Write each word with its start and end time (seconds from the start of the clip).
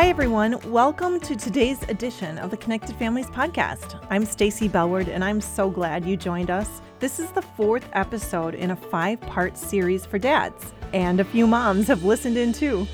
Hi 0.00 0.08
everyone, 0.08 0.58
welcome 0.72 1.20
to 1.20 1.36
today's 1.36 1.82
edition 1.90 2.38
of 2.38 2.50
the 2.50 2.56
Connected 2.56 2.96
Families 2.96 3.26
podcast. 3.26 4.02
I'm 4.08 4.24
Stacy 4.24 4.66
Bellward 4.66 5.08
and 5.08 5.22
I'm 5.22 5.42
so 5.42 5.68
glad 5.68 6.06
you 6.06 6.16
joined 6.16 6.50
us. 6.50 6.80
This 7.00 7.20
is 7.20 7.30
the 7.32 7.42
fourth 7.42 7.86
episode 7.92 8.54
in 8.54 8.70
a 8.70 8.76
five-part 8.76 9.58
series 9.58 10.06
for 10.06 10.18
dads, 10.18 10.72
and 10.94 11.20
a 11.20 11.24
few 11.24 11.46
moms 11.46 11.86
have 11.88 12.02
listened 12.02 12.38
in 12.38 12.54
too. 12.54 12.86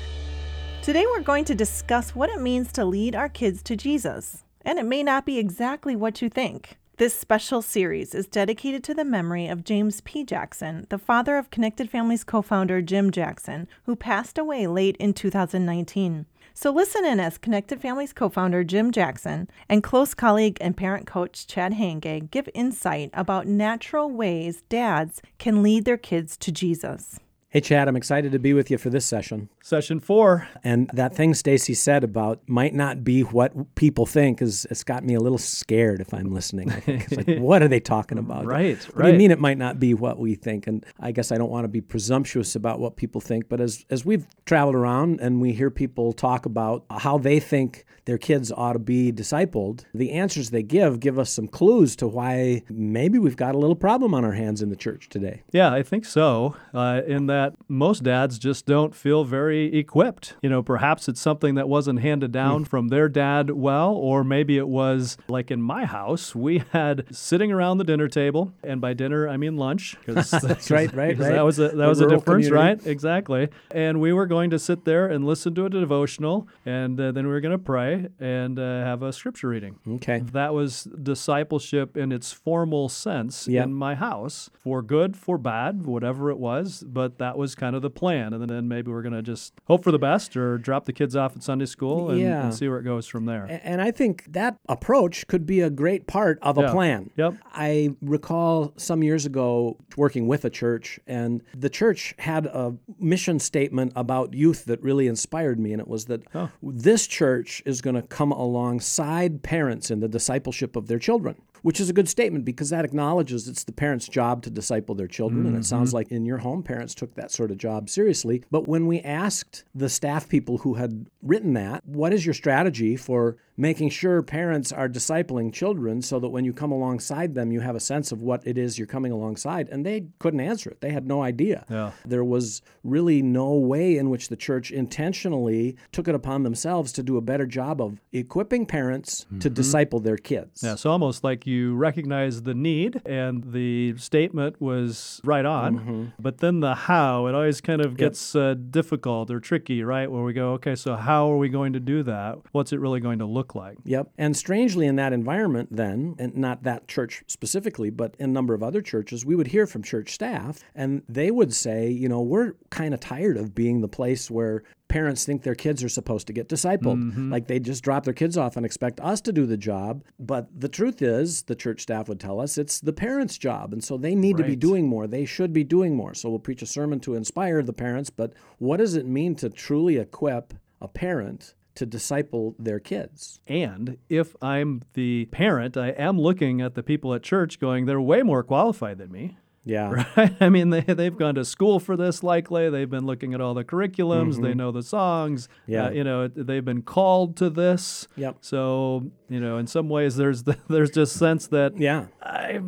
Today 0.81 1.05
we're 1.05 1.21
going 1.21 1.45
to 1.45 1.55
discuss 1.55 2.13
what 2.13 2.29
it 2.29 2.41
means 2.41 2.73
to 2.73 2.83
lead 2.83 3.15
our 3.15 3.29
kids 3.29 3.63
to 3.63 3.77
Jesus, 3.77 4.43
and 4.63 4.77
it 4.77 4.85
may 4.85 5.01
not 5.01 5.25
be 5.25 5.37
exactly 5.37 5.95
what 5.95 6.21
you 6.21 6.27
think. 6.27 6.75
This 6.97 7.17
special 7.17 7.61
series 7.61 8.13
is 8.13 8.27
dedicated 8.27 8.83
to 8.83 8.93
the 8.93 9.05
memory 9.05 9.47
of 9.47 9.63
James 9.63 10.01
P. 10.01 10.25
Jackson, 10.25 10.87
the 10.89 10.97
father 10.97 11.37
of 11.37 11.51
Connected 11.51 11.89
Families 11.89 12.25
co 12.25 12.41
founder 12.41 12.81
Jim 12.81 13.11
Jackson, 13.11 13.69
who 13.85 13.95
passed 13.95 14.37
away 14.37 14.67
late 14.67 14.97
in 14.97 15.13
2019. 15.13 16.25
So 16.59 16.71
listen 16.71 17.05
in 17.05 17.19
as 17.19 17.37
Connected 17.37 17.79
Families 17.79 18.13
co 18.13 18.29
founder 18.29 18.63
Jim 18.63 18.91
Jackson 18.91 19.47
and 19.69 19.83
close 19.83 20.15
colleague 20.15 20.57
and 20.59 20.75
parent 20.75 21.05
coach 21.05 21.45
Chad 21.45 21.73
Hayenga 21.73 22.31
give 22.31 22.49
insight 22.55 23.11
about 23.13 23.45
natural 23.45 24.09
ways 24.09 24.63
dads 24.67 25.21
can 25.37 25.61
lead 25.61 25.85
their 25.85 25.97
kids 25.97 26.35
to 26.37 26.51
Jesus. 26.51 27.19
Hey, 27.49 27.61
Chad, 27.61 27.87
I'm 27.87 27.95
excited 27.95 28.33
to 28.33 28.39
be 28.39 28.53
with 28.53 28.69
you 28.69 28.77
for 28.77 28.89
this 28.89 29.05
session. 29.05 29.47
Session 29.63 30.01
four. 30.01 30.49
And 30.65 30.89
that 30.93 31.15
thing 31.15 31.33
Stacy 31.33 31.73
said 31.75 32.03
about 32.03 32.41
might 32.45 32.73
not 32.73 33.05
be 33.05 33.21
what 33.21 33.73
people 33.75 34.05
think 34.05 34.41
is 34.41 34.67
it's 34.69 34.83
got 34.83 35.05
me 35.05 35.13
a 35.13 35.19
little 35.21 35.37
scared 35.37 36.01
if 36.01 36.13
I'm 36.13 36.33
listening. 36.33 36.73
It's 36.85 37.15
like, 37.15 37.27
what 37.39 37.63
are 37.63 37.69
they 37.69 37.79
talking 37.79 38.17
about? 38.17 38.45
Right, 38.45 38.77
What 38.87 38.97
right. 38.97 39.05
do 39.05 39.11
you 39.13 39.17
mean 39.17 39.31
it 39.31 39.39
might 39.39 39.57
not 39.57 39.79
be 39.79 39.93
what 39.93 40.19
we 40.19 40.35
think? 40.35 40.67
And 40.67 40.85
I 40.99 41.13
guess 41.13 41.31
I 41.31 41.37
don't 41.37 41.49
want 41.49 41.63
to 41.63 41.69
be 41.69 41.79
presumptuous 41.79 42.53
about 42.53 42.81
what 42.81 42.97
people 42.97 43.21
think, 43.21 43.47
but 43.47 43.61
as 43.61 43.85
as 43.89 44.03
we've 44.03 44.27
traveled 44.45 44.75
around 44.75 45.21
and 45.21 45.39
we 45.39 45.53
hear 45.53 45.71
people 45.71 46.11
talk 46.11 46.45
about 46.45 46.83
how 46.91 47.17
they 47.17 47.39
think 47.39 47.85
their 48.03 48.17
kids 48.17 48.51
ought 48.51 48.73
to 48.73 48.79
be 48.79 49.11
discipled, 49.13 49.85
the 49.93 50.11
answers 50.11 50.49
they 50.49 50.63
give 50.63 50.99
give 50.99 51.17
us 51.17 51.29
some 51.29 51.47
clues 51.47 51.95
to 51.97 52.07
why 52.07 52.63
maybe 52.69 53.17
we've 53.19 53.37
got 53.37 53.55
a 53.55 53.57
little 53.57 53.75
problem 53.75 54.13
on 54.13 54.25
our 54.25 54.33
hands 54.33 54.61
in 54.61 54.69
the 54.69 54.75
church 54.75 55.07
today. 55.07 55.43
Yeah, 55.53 55.71
I 55.71 55.81
think 55.81 56.03
so. 56.03 56.57
Uh, 56.73 57.01
in 57.07 57.27
that 57.27 57.36
most 57.67 58.03
dads 58.03 58.37
just 58.39 58.65
don't 58.65 58.93
feel 58.95 59.23
very 59.23 59.75
equipped. 59.77 60.35
You 60.41 60.49
know, 60.49 60.61
perhaps 60.63 61.07
it's 61.09 61.19
something 61.21 61.55
that 61.55 61.67
wasn't 61.69 61.99
handed 62.01 62.31
down 62.31 62.65
from 62.65 62.87
their 62.89 63.09
dad 63.09 63.51
well, 63.51 63.93
or 63.93 64.23
maybe 64.23 64.57
it 64.57 64.67
was 64.67 65.17
like 65.27 65.51
in 65.51 65.61
my 65.61 65.85
house, 65.85 66.35
we 66.35 66.63
had 66.71 67.05
sitting 67.15 67.51
around 67.51 67.77
the 67.77 67.83
dinner 67.83 68.07
table, 68.07 68.51
and 68.63 68.79
by 68.81 68.93
dinner 68.93 69.27
I 69.27 69.37
mean 69.37 69.57
lunch. 69.57 69.95
Cause, 70.05 70.31
That's 70.41 70.71
right, 70.71 70.93
right, 70.93 71.09
because 71.09 71.27
right. 71.27 71.33
That 71.35 71.45
was 71.45 71.59
a, 71.59 71.69
that 71.69 71.75
The 71.75 71.87
was 71.87 72.01
a 72.01 72.07
difference, 72.07 72.47
community. 72.47 72.51
right? 72.53 72.87
Exactly. 72.87 73.49
And 73.71 73.99
we 73.99 74.13
were 74.13 74.25
going 74.25 74.49
to 74.51 74.59
sit 74.59 74.85
there 74.85 75.07
and 75.07 75.25
listen 75.25 75.53
to 75.55 75.65
a 75.65 75.69
devotional, 75.69 76.47
and 76.65 76.99
uh, 76.99 77.11
then 77.11 77.25
we 77.27 77.33
were 77.33 77.41
going 77.41 77.57
to 77.57 77.63
pray 77.63 78.07
and 78.19 78.57
uh, 78.57 78.61
have 78.83 79.03
a 79.03 79.11
scripture 79.11 79.49
reading. 79.49 79.79
Okay. 79.87 80.19
That 80.31 80.53
was 80.53 80.87
discipleship 81.27 81.97
in 81.97 82.11
its 82.11 82.31
formal 82.31 82.87
sense 82.89 83.47
Yep. 83.47 83.65
in 83.65 83.73
my 83.73 83.95
house, 83.95 84.49
for 84.63 84.81
good, 84.81 85.17
for 85.17 85.37
bad, 85.37 85.85
whatever 85.85 86.29
it 86.29 86.37
was. 86.37 86.83
But 86.87 87.17
that 87.17 87.26
was 87.35 87.55
kind 87.55 87.75
of 87.75 87.81
the 87.81 87.89
plan. 87.89 88.31
And 88.33 88.47
then 88.47 88.67
maybe 88.67 88.91
we're 88.91 89.01
going 89.01 89.15
to 89.15 89.23
just 89.23 89.53
hope 89.65 89.83
for 89.83 89.91
the 89.91 89.97
best 89.97 90.37
or 90.37 90.59
drop 90.59 90.85
the 90.85 90.93
kids 90.93 91.15
off 91.15 91.35
at 91.35 91.41
Sunday 91.41 91.65
school 91.65 92.11
and, 92.11 92.19
Yeah. 92.21 92.43
and 92.43 92.53
see 92.53 92.67
where 92.69 92.77
it 92.77 92.83
goes 92.83 93.07
from 93.07 93.25
there. 93.25 93.59
And 93.63 93.81
I 93.81 93.89
think 93.89 94.25
that 94.33 94.57
approach 94.69 95.25
could 95.25 95.47
be 95.47 95.61
a 95.61 95.71
great 95.71 96.05
part 96.05 96.37
of 96.43 96.59
a 96.59 96.61
Yeah. 96.61 96.71
plan. 96.71 97.09
Yep. 97.17 97.33
I 97.53 97.95
recall 98.03 98.73
some 98.77 99.01
years 99.01 99.25
ago 99.25 99.77
working 99.95 100.27
with 100.27 100.45
a 100.45 100.49
church, 100.51 100.99
and 101.07 101.41
the 101.57 101.69
church 101.69 102.13
had 102.19 102.45
a 102.45 102.75
mission 102.99 103.39
statement 103.39 103.93
about 103.95 104.35
youth 104.35 104.65
that 104.65 104.81
really 104.83 105.07
inspired 105.07 105.59
me. 105.59 105.71
And 105.71 105.81
it 105.81 105.87
was 105.87 106.05
that 106.05 106.21
Oh. 106.35 106.49
this 106.61 107.07
church 107.07 107.63
is 107.65 107.81
going 107.81 107.95
to 107.95 108.03
come 108.03 108.31
alongside 108.31 109.41
parents 109.41 109.89
in 109.89 110.01
the 110.01 110.07
discipleship 110.07 110.75
of 110.75 110.87
their 110.87 110.99
children. 110.99 111.35
Which 111.61 111.79
is 111.79 111.89
a 111.89 111.93
good 111.93 112.09
statement 112.09 112.45
because 112.45 112.69
that 112.69 112.85
acknowledges 112.85 113.47
it's 113.47 113.63
the 113.63 113.71
parents' 113.71 114.07
job 114.07 114.43
to 114.43 114.49
disciple 114.49 114.95
their 114.95 115.07
children. 115.07 115.45
And 115.45 115.55
it 115.55 115.59
mm-hmm. 115.59 115.63
sounds 115.63 115.93
like 115.93 116.11
in 116.11 116.25
your 116.25 116.37
home, 116.37 116.63
parents 116.63 116.95
took 116.95 117.15
that 117.15 117.31
sort 117.31 117.51
of 117.51 117.57
job 117.57 117.89
seriously. 117.89 118.43
But 118.51 118.67
when 118.67 118.87
we 118.87 119.01
asked 119.01 119.63
the 119.73 119.89
staff 119.89 120.29
people 120.29 120.59
who 120.59 120.75
had 120.75 121.07
written 121.21 121.53
that, 121.53 121.85
what 121.85 122.13
is 122.13 122.25
your 122.25 122.33
strategy 122.33 122.95
for 122.95 123.37
making 123.57 123.89
sure 123.89 124.21
parents 124.21 124.71
are 124.71 124.87
discipling 124.87 125.51
children 125.51 126.01
so 126.01 126.19
that 126.19 126.29
when 126.29 126.45
you 126.45 126.53
come 126.53 126.71
alongside 126.71 127.33
them, 127.33 127.51
you 127.51 127.59
have 127.59 127.75
a 127.75 127.79
sense 127.79 128.11
of 128.11 128.21
what 128.21 128.45
it 128.45 128.57
is 128.57 128.77
you're 128.77 128.85
coming 128.87 129.11
alongside? 129.11 129.67
And 129.69 129.85
they 129.85 130.05
couldn't 130.19 130.39
answer 130.39 130.69
it. 130.69 130.79
They 130.81 130.91
had 130.91 131.07
no 131.07 131.23
idea. 131.23 131.65
Yeah. 131.69 131.91
There 132.05 132.23
was 132.23 132.61
really 132.83 133.21
no 133.21 133.53
way 133.55 133.97
in 133.97 134.09
which 134.09 134.29
the 134.29 134.35
church 134.35 134.71
intentionally 134.71 135.75
took 135.91 136.07
it 136.07 136.15
upon 136.15 136.43
themselves 136.43 136.91
to 136.93 137.03
do 137.03 137.17
a 137.17 137.21
better 137.21 137.45
job 137.45 137.81
of 137.81 137.99
equipping 138.11 138.65
parents 138.65 139.25
to 139.39 139.49
disciple 139.49 139.99
their 139.99 140.17
kids. 140.17 140.61
Yeah, 140.63 140.75
so 140.75 140.91
almost 140.91 141.23
like 141.23 141.47
you 141.47 141.75
recognize 141.75 142.43
the 142.43 142.53
need 142.53 143.01
and 143.05 143.51
the 143.53 143.95
statement 143.97 144.61
was 144.61 145.19
right 145.23 145.45
on, 145.45 145.67
Mm-hmm. 145.77 146.05
but 146.19 146.37
then 146.39 146.59
the 146.59 146.75
how, 146.75 147.27
it 147.27 147.35
always 147.35 147.61
kind 147.61 147.81
of 147.81 147.97
gets 147.97 148.35
uh, 148.35 148.55
difficult 148.69 149.29
or 149.31 149.39
tricky, 149.39 149.83
right? 149.83 150.09
Where 150.11 150.23
we 150.23 150.33
go, 150.33 150.51
okay, 150.53 150.75
so 150.75 150.95
how 150.95 151.31
are 151.31 151.37
we 151.37 151.49
going 151.49 151.73
to 151.73 151.79
do 151.79 152.03
that? 152.03 152.37
What's 152.51 152.71
it 152.73 152.79
really 152.79 152.99
going 152.99 153.19
to 153.19 153.25
look 153.25 153.46
like? 153.55 153.77
Yep. 153.83 154.11
And 154.17 154.35
strangely, 154.35 154.85
in 154.85 154.95
that 154.97 155.13
environment, 155.13 155.69
then, 155.71 156.15
and 156.19 156.35
not 156.35 156.63
that 156.63 156.87
church 156.87 157.23
specifically, 157.27 157.89
but 157.89 158.15
in 158.19 158.29
a 158.29 158.33
number 158.33 158.53
of 158.53 158.63
other 158.63 158.81
churches, 158.81 159.25
we 159.25 159.35
would 159.35 159.47
hear 159.47 159.67
from 159.67 159.83
church 159.83 160.13
staff, 160.13 160.59
and 160.75 161.03
they 161.07 161.31
would 161.31 161.53
say, 161.53 161.89
you 161.89 162.09
know, 162.09 162.21
we're 162.21 162.53
kind 162.69 162.93
of 162.93 162.99
tired 162.99 163.37
of 163.37 163.55
being 163.55 163.81
the 163.81 163.87
place 163.87 164.29
where 164.31 164.63
parents 164.87 165.25
think 165.25 165.43
their 165.43 165.55
kids 165.55 165.83
are 165.83 165.89
supposed 165.89 166.27
to 166.27 166.33
get 166.33 166.47
discipled. 166.47 167.01
Mm-hmm. 167.01 167.31
Like 167.31 167.47
they 167.47 167.59
just 167.59 167.83
drop 167.83 168.05
their 168.05 168.13
kids 168.13 168.37
off 168.37 168.55
and 168.55 168.65
expect 168.65 168.99
us 169.01 169.19
to 169.21 169.33
do 169.33 169.45
the 169.45 169.57
job. 169.57 170.03
But 170.17 170.47
the 170.57 170.69
truth 170.69 171.01
is, 171.01 171.43
the 171.43 171.55
church 171.55 171.81
staff 171.81 172.07
would 172.07 172.19
tell 172.19 172.39
us, 172.39 172.57
it's 172.57 172.79
the 172.79 172.93
parents' 172.93 173.37
job. 173.37 173.73
And 173.73 173.83
so 173.83 173.97
they 173.97 174.15
need 174.15 174.37
to 174.37 174.43
be 174.43 174.55
doing 174.55 174.87
more. 174.87 175.05
They 175.05 175.25
should 175.25 175.51
be 175.51 175.65
doing 175.65 175.95
more. 175.95 176.13
So 176.13 176.29
we'll 176.29 176.39
preach 176.39 176.61
a 176.61 176.65
sermon 176.65 177.01
to 177.01 177.15
inspire 177.15 177.61
the 177.61 177.73
parents. 177.73 178.09
But 178.09 178.33
what 178.59 178.77
does 178.77 178.95
it 178.95 179.05
mean 179.05 179.35
to 179.35 179.49
truly 179.49 179.97
equip 179.97 180.53
a 180.79 180.87
parent? 180.87 181.53
To 181.77 181.85
disciple 181.85 182.55
their 182.59 182.79
kids. 182.79 183.39
And 183.47 183.97
if 184.09 184.35
I'm 184.41 184.81
the 184.93 185.25
parent, 185.31 185.77
I 185.77 185.89
am 185.89 186.19
looking 186.19 186.59
at 186.61 186.75
the 186.75 186.83
people 186.83 187.13
at 187.13 187.23
church 187.23 187.59
going, 187.59 187.85
they're 187.85 188.01
way 188.01 188.21
more 188.23 188.43
qualified 188.43 188.97
than 188.97 189.11
me. 189.11 189.37
Yeah. 189.63 190.05
Right? 190.17 190.33
I 190.39 190.47
mean, 190.49 190.69
they, 190.69 190.79
they've 190.81 191.15
gone 191.17 191.35
to 191.35 191.43
school 191.43 191.79
for 191.81 191.97
this 191.97 192.23
likely. 192.23 192.69
They've 192.69 192.89
been 192.89 193.05
looking 193.05 193.33
at 193.33 193.41
all 193.41 193.53
the 193.53 193.65
curriculums. 193.65 194.41
They 194.41 194.53
know 194.53 194.71
the 194.71 194.81
songs. 194.81 195.47
Mm-hmm. 195.63 195.71
Yeah. 195.73 195.85
Uh, 195.87 195.89
you 195.91 196.03
know, 196.05 196.27
they've 196.29 196.63
been 196.63 196.81
called 196.83 197.35
to 197.37 197.49
this. 197.49 198.07
Yep. 198.15 198.37
So, 198.41 199.11
you 199.29 199.41
know, 199.41 199.57
in 199.57 199.67
some 199.67 199.89
ways, 199.89 200.15
there's 200.15 200.43
the, 200.43 200.57
there's 200.69 200.89
just 200.91 201.17
sense 201.17 201.47
that 201.47 201.77
Yeah. 201.77 202.05
I 202.23 202.59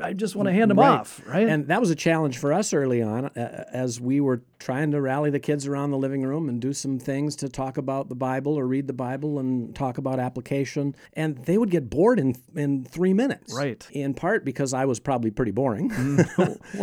I 0.00 0.12
just 0.12 0.34
want 0.34 0.48
to 0.48 0.52
hand 0.52 0.70
them 0.70 0.80
Right. 0.80 0.88
off, 1.00 1.22
right? 1.26 1.46
And 1.48 1.68
that 1.68 1.80
was 1.80 1.90
a 1.90 1.94
challenge 1.96 2.36
for 2.38 2.52
us 2.52 2.74
early 2.74 3.00
on 3.00 3.26
uh, 3.26 3.64
as 3.72 4.00
we 4.00 4.20
were 4.20 4.42
trying 4.60 4.90
to 4.92 5.00
rally 5.00 5.30
the 5.30 5.40
kids 5.40 5.66
around 5.66 5.90
the 5.90 5.96
living 5.98 6.22
room 6.22 6.48
and 6.48 6.60
do 6.60 6.72
some 6.72 6.98
things 6.98 7.34
to 7.36 7.48
talk 7.48 7.76
about 7.78 8.08
the 8.08 8.14
Bible 8.14 8.54
or 8.58 8.66
read 8.66 8.86
the 8.86 8.92
Bible 8.92 9.38
and 9.40 9.74
talk 9.74 9.98
about 9.98 10.20
application. 10.20 10.94
And 11.14 11.36
they 11.46 11.58
would 11.58 11.70
get 11.70 11.90
bored 11.90 12.20
in, 12.20 12.36
in 12.54 12.84
three 12.84 13.12
minutes. 13.14 13.52
Right. 13.54 13.84
In 13.92 14.14
part 14.14 14.44
because 14.44 14.72
I 14.72 14.84
was 14.84 15.00
probably 15.00 15.30
pretty 15.30 15.50
boring. 15.50 15.90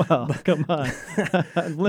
well, 0.09 0.27
come 0.43 0.65
on, 0.67 0.89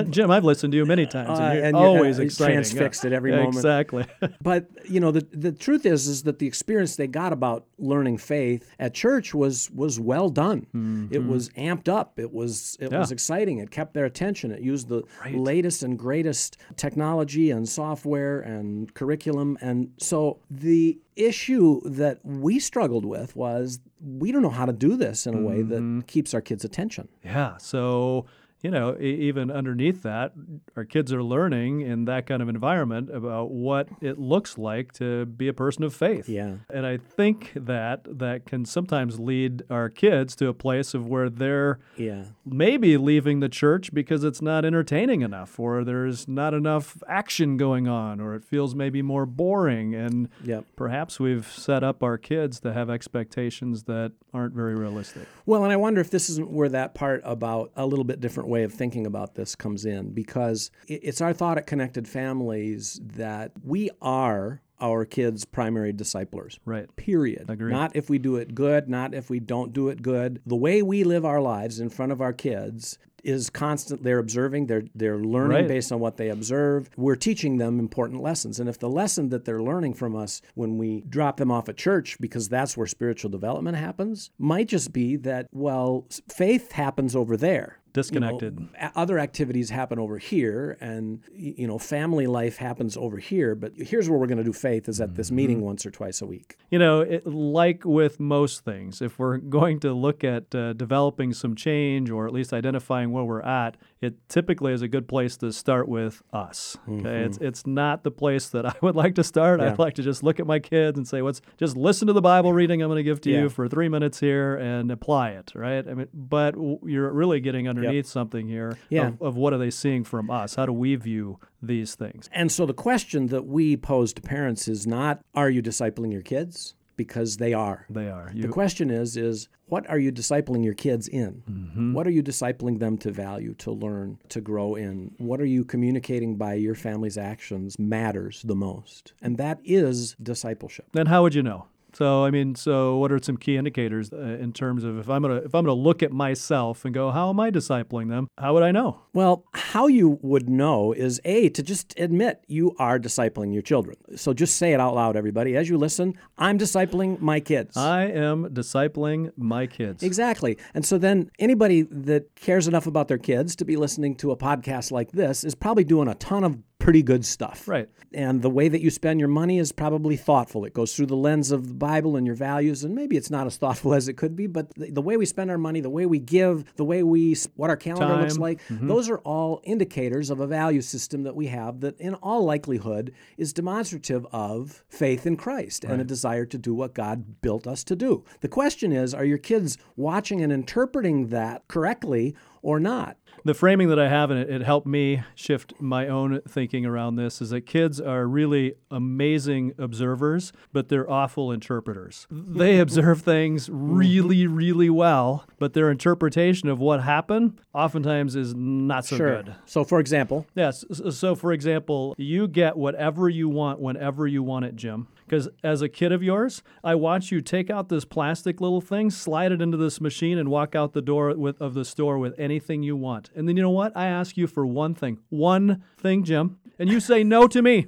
Jim. 0.11 0.31
I've 0.31 0.45
listened 0.45 0.73
to 0.73 0.77
you 0.77 0.87
many 0.87 1.07
times, 1.07 1.39
Uh, 1.39 1.43
and 1.43 1.55
you're 1.57 1.65
and 1.65 1.77
you're, 1.77 1.87
always 1.87 2.19
uh, 2.19 2.23
exciting. 2.23 2.55
transfixed 2.55 3.05
at 3.05 3.13
every 3.13 3.31
Yeah, 3.31 3.39
moment. 3.39 3.57
Exactly. 3.57 4.05
but 4.43 4.67
you 4.89 5.01
know 5.01 5.11
the 5.11 5.27
the 5.33 5.53
truth 5.53 5.87
is 5.87 6.07
is 6.07 6.23
that 6.25 6.39
the 6.39 6.47
experience 6.47 6.97
they 6.97 7.07
got 7.07 7.33
about 7.33 7.67
learning 7.79 8.19
faith 8.19 8.69
at 8.79 8.95
church 8.95 9.35
was 9.35 9.71
was 9.71 9.99
well 9.99 10.29
done. 10.29 10.67
It 11.11 11.25
was 11.27 11.49
amped 11.51 11.89
up. 11.89 12.19
It 12.19 12.33
was 12.33 12.77
it 12.81 12.93
was 12.93 13.11
exciting. 13.11 13.59
It 13.59 13.71
kept 13.71 13.95
their 13.95 14.05
attention. 14.05 14.51
It 14.53 14.61
used 14.61 14.89
the 14.89 15.03
latest 15.31 15.78
and 15.83 15.99
greatest 15.99 16.57
technology 16.77 17.51
and 17.51 17.69
software 17.69 18.41
and 18.41 18.93
curriculum. 18.95 19.59
And 19.61 19.93
so 19.99 20.41
the 20.51 20.99
issue 21.17 21.81
that 21.85 22.21
we 22.25 22.59
struggled 22.59 23.05
with 23.05 23.35
was 23.37 23.81
we 24.01 24.33
don't 24.33 24.43
know 24.43 24.51
how 24.51 24.67
to 24.67 24.73
do 24.73 24.97
this 24.97 25.27
in 25.27 25.35
a 25.35 25.41
way 25.41 25.63
that 25.63 25.81
mm-hmm. 25.81 26.01
keeps 26.01 26.35
our 26.35 26.41
kids' 26.41 26.65
attention. 26.65 27.09
Yeah. 27.25 27.57
So, 27.59 28.27
you 28.63 28.71
know, 28.71 28.97
even 28.99 29.51
underneath 29.51 30.03
that, 30.03 30.33
our 30.77 30.85
kids 30.85 31.13
are 31.13 31.23
learning 31.23 31.81
in 31.83 32.07
that 32.07 32.27
kind 32.27 32.43
of 32.43 32.49
environment 32.49 33.09
about 33.09 33.51
what 33.51 33.89
it 34.01 34.19
looks 34.19 34.59
like 34.59 34.93
to 34.95 35.27
be 35.27 35.47
a 35.49 35.53
person 35.53 35.85
of 35.85 35.95
faith. 35.95 36.29
Yeah. 36.29 36.57
And 36.69 36.85
I 36.85 36.97
think 36.97 37.53
that 37.55 38.19
that 38.19 38.47
can 38.47 38.65
sometimes 38.65 39.21
lead 39.21 39.63
our 39.71 39.89
kids 39.89 40.35
to 40.37 40.49
a 40.49 40.55
place 40.55 40.93
of 40.95 41.07
where 41.07 41.31
they're 41.31 41.79
Yeah. 41.97 42.25
maybe 42.45 42.97
leaving 42.97 43.41
the 43.41 43.49
church 43.49 43.95
because 43.95 44.25
it's 44.25 44.43
not 44.43 44.65
entertaining 44.65 45.21
enough 45.23 45.59
or 45.61 45.85
there's 45.85 46.27
not 46.27 46.53
enough 46.55 47.01
action 47.09 47.57
going 47.59 47.87
on 47.87 48.21
or 48.21 48.35
it 48.35 48.43
feels 48.45 48.75
maybe 48.75 49.03
more 49.03 49.25
boring 49.27 49.95
and 49.95 50.29
Yep. 50.45 50.65
perhaps 50.75 51.21
we've 51.21 51.47
set 51.47 51.85
up 51.85 52.03
our 52.03 52.19
kids 52.19 52.59
to 52.61 52.73
have 52.73 52.91
expectations 52.91 53.85
that 53.85 54.13
aren't 54.35 54.55
very 54.55 54.75
realistic. 54.75 55.27
Well, 55.47 55.63
and 55.65 55.73
I 55.73 55.77
wonder 55.77 56.01
if 56.01 56.11
this 56.11 56.29
isn't 56.31 56.51
where 56.51 56.69
that 56.71 56.95
part 56.95 57.21
about 57.25 57.71
a 57.77 57.87
little 57.87 58.05
bit 58.05 58.21
different 58.21 58.48
way 58.49 58.63
of 58.65 58.73
thinking 58.73 59.07
about 59.07 59.35
this 59.35 59.55
comes 59.55 59.85
in, 59.85 60.11
because 60.11 60.71
it's 60.87 61.21
our 61.21 61.33
thought 61.33 61.59
at 61.59 61.67
Connected 61.67 62.09
Families 62.09 63.01
that 63.03 63.53
we 63.65 63.91
are 64.03 64.63
our 64.81 65.05
kids' 65.05 65.45
primary 65.45 65.93
disciplers. 65.93 66.61
Right. 66.65 66.95
Period. 66.97 67.47
Agree. 67.49 67.73
Not 67.73 67.97
if 67.97 68.09
we 68.09 68.19
do 68.19 68.37
it 68.37 68.55
good, 68.55 68.89
not 68.89 69.13
if 69.13 69.29
we 69.29 69.41
don't 69.41 69.73
do 69.73 69.89
it 69.89 70.03
good. 70.03 70.41
The 70.47 70.55
way 70.57 70.83
we 70.83 71.03
live 71.05 71.25
our 71.25 71.41
lives 71.41 71.81
in 71.81 71.89
front 71.91 72.13
of 72.13 72.21
our 72.21 72.33
kids 72.33 72.99
is 73.25 73.51
constant 73.51 74.05
they're 74.05 74.21
observing 74.21 74.67
they're 74.69 74.85
they're 74.95 75.19
learning 75.19 75.57
Right. 75.63 75.67
based 75.69 75.91
on 75.91 75.99
what 75.99 76.19
they 76.19 76.29
observe 76.29 76.89
we're 76.97 77.17
teaching 77.17 77.57
them 77.59 77.81
important 77.81 78.23
lessons 78.23 78.61
and 78.61 78.69
if 78.69 78.79
the 78.79 78.89
lesson 78.89 79.31
that 79.31 79.45
they're 79.45 79.61
learning 79.61 79.95
from 79.95 80.15
us 80.15 80.41
when 80.55 80.79
we 80.79 81.01
drop 81.09 81.37
them 81.39 81.51
off 81.51 81.69
at 81.69 81.77
church 81.77 82.17
because 82.21 82.49
that's 82.49 82.77
where 82.77 82.87
spiritual 82.87 83.29
development 83.29 83.77
happens 83.77 84.31
might 84.39 84.69
just 84.69 84.93
be 84.93 85.17
that 85.17 85.49
well 85.51 86.07
faith 86.29 86.71
happens 86.71 87.17
over 87.17 87.37
there 87.37 87.78
You 87.89 88.21
know, 88.21 88.39
Disconnected. 88.39 88.69
other 88.95 89.19
activities 89.19 89.71
happen 89.71 89.99
over 89.99 90.19
here 90.19 90.77
and 90.81 91.21
you 91.33 91.67
know 91.67 91.79
family 91.79 92.27
life 92.27 92.57
happens 92.59 92.97
over 92.97 93.17
here 93.19 93.55
but 93.55 93.73
here's 93.77 94.09
where 94.09 94.19
we're 94.19 94.27
going 94.27 94.39
to 94.39 94.45
do 94.45 94.53
faith 94.53 94.89
is 94.89 95.01
at 95.01 95.15
this 95.15 95.31
meeting 95.31 95.63
once 95.63 95.85
or 95.87 95.91
twice 95.91 96.21
a 96.21 96.27
week 96.27 96.57
You 96.71 96.79
know, 96.79 97.01
it, 97.01 97.27
like 97.27 97.85
with 97.85 98.21
most 98.21 98.65
things, 98.65 99.01
if 99.01 99.19
we're 99.19 99.39
going 99.59 99.81
to 99.81 99.93
look 99.95 100.23
at 100.23 100.55
uh, 100.55 100.75
developing 100.75 101.33
some 101.33 101.55
change 101.57 102.11
or 102.11 102.27
at 102.27 102.33
least 102.33 102.53
identifying 102.53 103.11
where 103.11 103.25
we're 103.25 103.41
at, 103.43 103.77
it 104.01 104.15
typically 104.29 104.73
is 104.75 104.83
a 104.83 104.89
good 104.89 105.09
place 105.09 105.37
to 105.39 105.51
start 105.53 105.89
with 105.89 106.23
us. 106.33 106.77
Okay, 106.89 107.21
it's 107.25 107.39
it's 107.39 107.67
not 107.67 108.05
the 108.05 108.11
place 108.11 108.51
that 108.51 108.67
I 108.67 108.75
would 108.83 108.97
like 108.97 109.15
to 109.17 109.25
start. 109.25 109.61
Yeah. 109.61 109.73
I'd 109.73 109.79
like 109.79 109.95
to 109.95 110.03
just 110.03 110.23
look 110.23 110.39
at 110.41 110.47
my 110.47 110.59
kids 110.59 110.99
and 110.99 111.09
say, 111.09 111.23
"What's 111.23 111.41
just 111.57 111.77
listen 111.77 112.07
to 112.09 112.13
the 112.13 112.21
Bible 112.21 112.53
reading 112.53 112.83
I'm 112.83 112.89
going 112.89 112.99
to 112.99 113.03
give 113.03 113.21
to 113.23 113.31
Yeah. 113.31 113.41
you 113.43 113.49
for 113.49 113.67
three 113.69 113.89
minutes 113.89 114.21
here 114.21 114.57
and 114.57 114.91
apply 114.93 115.31
it." 115.31 115.53
Right? 115.55 115.87
I 115.89 115.95
mean, 115.95 116.09
but 116.13 116.53
w- 116.53 116.79
you're 116.85 117.11
really 117.13 117.41
getting 117.41 117.67
underneath 117.79 118.07
something 118.07 118.49
here 118.49 118.79
Yeah. 118.91 119.09
of, 119.09 119.23
of 119.23 119.37
what 119.37 119.53
are 119.53 119.59
they 119.59 119.71
seeing 119.71 120.05
from 120.05 120.31
us? 120.31 120.55
How 120.55 120.67
do 120.67 120.73
we 120.73 120.95
view 120.97 121.39
these 121.63 121.95
things? 121.95 122.29
And 122.33 122.51
so 122.53 122.67
the 122.67 122.75
question 122.75 123.27
that 123.29 123.47
we 123.47 123.77
pose 123.77 124.13
to 124.15 124.23
parents 124.23 124.69
is 124.69 124.87
not 124.87 125.21
are 125.35 125.51
you 125.51 125.63
discipling 125.63 126.13
your 126.13 126.23
kids 126.23 126.75
because 126.97 127.37
they 127.37 127.53
are. 127.55 127.87
They 127.89 128.09
are. 128.09 128.33
The 128.35 128.49
question 128.49 128.91
is 128.91 129.17
is 129.17 129.49
what 129.67 129.89
are 129.89 129.99
you 129.99 130.11
discipling 130.11 130.65
your 130.65 130.75
kids 130.75 131.07
in? 131.07 131.43
Mm-hmm. 131.49 131.93
What 131.93 132.07
are 132.07 132.11
you 132.11 132.23
discipling 132.23 132.81
them 132.81 132.97
to 132.99 133.13
value, 133.13 133.55
to 133.59 133.71
learn, 133.71 134.19
to 134.31 134.41
grow 134.41 134.75
in? 134.75 135.15
What 135.19 135.41
are 135.41 135.47
you 135.47 135.65
communicating 135.65 136.37
by 136.37 136.55
your 136.55 136.75
family's 136.75 137.17
actions 137.19 137.77
matters 137.79 138.43
the 138.43 138.57
most? 138.57 139.13
And 139.23 139.37
that 139.39 139.61
is 139.65 140.17
discipleship. 140.21 140.87
then 140.93 141.07
how 141.07 141.23
would 141.23 141.35
you 141.35 141.43
know? 141.43 141.67
So 141.99 142.25
I 142.25 142.31
mean, 142.31 142.55
so 142.55 142.97
what 142.99 143.11
are 143.11 143.19
some 143.21 143.37
key 143.37 143.57
indicators 143.57 144.13
uh, 144.13 144.19
in 144.19 144.53
terms 144.53 144.85
of 144.85 145.01
if 145.01 145.11
I'm 145.11 145.21
gonna 145.21 145.39
if 145.39 145.53
I'm 145.53 145.65
gonna 145.65 145.73
look 145.73 146.01
at 146.01 146.13
myself 146.13 146.85
and 146.85 146.95
go, 146.95 147.11
how 147.11 147.29
am 147.29 147.41
I 147.41 147.51
discipling 147.51 148.09
them? 148.09 148.29
How 148.39 148.55
would 148.55 148.63
I 148.63 148.71
know? 148.71 149.01
Well, 149.15 149.45
how 149.53 149.89
you 149.89 150.21
would 150.23 150.49
know 150.49 150.93
is 150.93 151.21
A, 151.25 151.49
to 151.49 151.61
just 151.61 151.99
admit 151.99 152.45
you 152.47 152.77
are 152.79 153.01
discipling 153.01 153.53
your 153.53 153.63
children. 153.63 153.97
So 154.15 154.33
just 154.33 154.59
say 154.59 154.73
it 154.73 154.79
out 154.79 154.95
loud, 154.95 155.17
everybody. 155.17 155.57
As 155.57 155.69
you 155.69 155.77
listen, 155.77 156.15
I'm 156.39 156.57
discipling 156.57 157.21
my 157.21 157.41
kids. 157.41 157.77
I 157.77 158.05
am 158.05 158.45
discipling 158.51 159.33
my 159.37 159.67
kids. 159.67 160.05
Exactly. 160.05 160.57
And 160.75 160.87
so 160.87 160.99
then 160.99 161.33
anybody 161.41 161.83
that 161.83 162.37
cares 162.37 162.69
enough 162.69 162.87
about 162.87 163.09
their 163.09 163.19
kids 163.19 163.57
to 163.57 163.65
be 163.65 163.75
listening 163.75 164.15
to 164.19 164.31
a 164.31 164.37
podcast 164.37 164.93
like 164.93 165.11
this 165.11 165.43
is 165.43 165.57
probably 165.57 165.83
doing 165.83 166.07
a 166.07 166.15
ton 166.15 166.45
of 166.45 166.59
pretty 166.79 167.03
good 167.03 167.25
stuff. 167.25 167.67
Right. 167.69 167.89
And 168.15 168.41
the 168.41 168.49
way 168.49 168.69
that 168.69 168.81
you 168.81 168.91
spend 168.91 169.21
your 169.21 169.29
money 169.29 169.59
is 169.59 169.73
probably 169.73 170.17
thoughtful. 170.17 170.65
It 170.65 170.73
goes 170.73 170.95
through 170.95 171.07
the 171.07 171.17
lens 171.17 171.51
of 171.51 171.69
the 171.69 171.75
Bible 171.75 172.17
and 172.17 172.27
your 172.27 172.37
values, 172.37 172.85
and 172.85 172.95
maybe 172.95 173.17
it's 173.17 173.31
not 173.31 173.47
as 173.47 173.57
thoughtful 173.57 173.93
as 173.99 174.09
it 174.09 174.15
could 174.15 174.35
be, 174.35 174.47
but 174.47 174.73
the, 174.75 174.91
the 174.91 175.03
way 175.03 175.17
we 175.17 175.27
spend 175.27 175.51
our 175.51 175.59
money, 175.59 175.81
the 175.81 175.91
way 175.91 176.07
we 176.07 176.19
give, 176.19 176.65
the 176.77 176.85
way 176.85 177.03
we, 177.03 177.37
what 177.57 177.69
our 177.69 177.77
calendar 177.77 178.17
looks 178.17 178.35
Time. 178.35 178.43
like, 178.43 178.63
mm-hmm. 178.69 178.89
those 178.89 179.11
are 179.11 179.19
all 179.19 179.61
indicators 179.65 180.31
of 180.31 180.41
a 180.41 180.47
value 180.47 180.81
system 180.81 181.25
that 181.25 181.37
we 181.37 181.49
have 181.49 181.81
that, 181.81 182.01
in 182.01 182.15
all 182.15 182.45
likelihood, 182.45 183.13
is 183.37 183.53
demonstrative 183.53 184.27
of 184.33 184.83
faith 184.89 185.27
in 185.27 185.37
Christ 185.37 185.85
and 185.85 186.01
a 186.01 186.05
desire 186.05 186.47
to 186.47 186.57
do 186.57 186.73
what 186.73 186.95
God 186.95 187.43
built 187.43 187.67
us 187.67 187.85
to 187.85 187.97
do. 187.97 188.25
The 188.41 188.49
question 188.49 188.93
is 188.93 189.13
are 189.13 189.25
your 189.25 189.39
kids 189.39 189.77
watching 189.97 190.41
and 190.41 190.53
interpreting 190.53 191.29
that 191.29 191.69
correctly 191.69 192.35
or 192.63 192.81
not? 192.81 193.18
The 193.45 193.55
framing 193.55 193.89
that 193.89 193.99
I 193.99 194.09
have 194.09 194.31
in 194.31 194.37
it, 194.37 194.51
it 194.51 194.63
helped 194.63 194.87
me 194.87 195.23
shift 195.35 195.73
my 195.81 196.09
own 196.09 196.41
thinking 196.49 196.85
around 196.85 197.17
this 197.17 197.41
is 197.41 197.51
that 197.51 197.63
kids 197.63 198.01
are 198.01 198.27
really 198.27 198.75
amazing 198.91 199.75
observers, 199.79 200.53
but 200.73 200.89
they're 200.89 201.09
awful 201.11 201.53
interpreters. 201.53 202.27
They 202.31 202.79
observe 202.81 203.23
things 203.23 203.69
really, 203.71 204.47
really 204.47 204.91
well, 204.91 205.47
but 205.59 205.73
their 205.73 205.91
interpretation 205.91 206.69
of 206.69 206.79
what 206.79 207.03
happened 207.03 207.61
oftentimes 207.75 208.37
is 208.37 208.55
not 208.55 209.05
so 209.05 209.19
good. 209.19 209.55
So, 209.67 209.85
for 209.85 210.01
example, 210.01 210.47
Yes. 210.55 210.85
So, 211.11 211.35
for 211.35 211.53
example, 211.53 212.15
you 212.19 212.49
get 212.49 212.77
whatever 212.77 213.29
you 213.29 213.49
want 213.49 213.81
whenever 213.81 214.27
you 214.27 214.43
want 214.43 214.65
it, 214.65 214.77
Jim. 214.77 215.09
Because 215.29 215.49
as 215.63 215.83
a 215.83 215.89
kid 215.89 216.13
of 216.13 216.23
yours, 216.23 216.63
I 216.83 216.95
watch 216.95 217.31
you 217.31 217.41
take 217.41 217.71
out 217.71 217.89
this 217.89 218.05
plastic 218.05 218.61
little 218.61 218.81
thing, 218.81 219.11
slide 219.11 219.53
it 219.53 219.61
into 219.61 219.77
this 219.77 220.01
machine, 220.01 220.39
and 220.39 220.49
walk 220.49 220.75
out 220.75 220.93
the 220.93 221.03
door 221.03 221.35
with, 221.37 221.61
of 221.61 221.75
the 221.75 221.85
store 221.85 222.19
with 222.19 222.35
anything 222.39 222.83
you 222.83 222.97
want. 222.97 223.31
And 223.35 223.49
then 223.49 223.57
you 223.57 223.63
know 223.63 223.71
what? 223.71 223.97
I 223.97 224.07
ask 224.07 224.37
you 224.37 224.47
for 224.47 224.65
one 224.67 224.95
thing. 224.95 225.19
One 225.29 225.83
thing, 225.99 226.25
Jim. 226.25 226.59
And 226.79 226.89
you 226.89 227.01
say 227.01 227.25
no 227.25 227.49
to 227.49 227.61
me. 227.61 227.87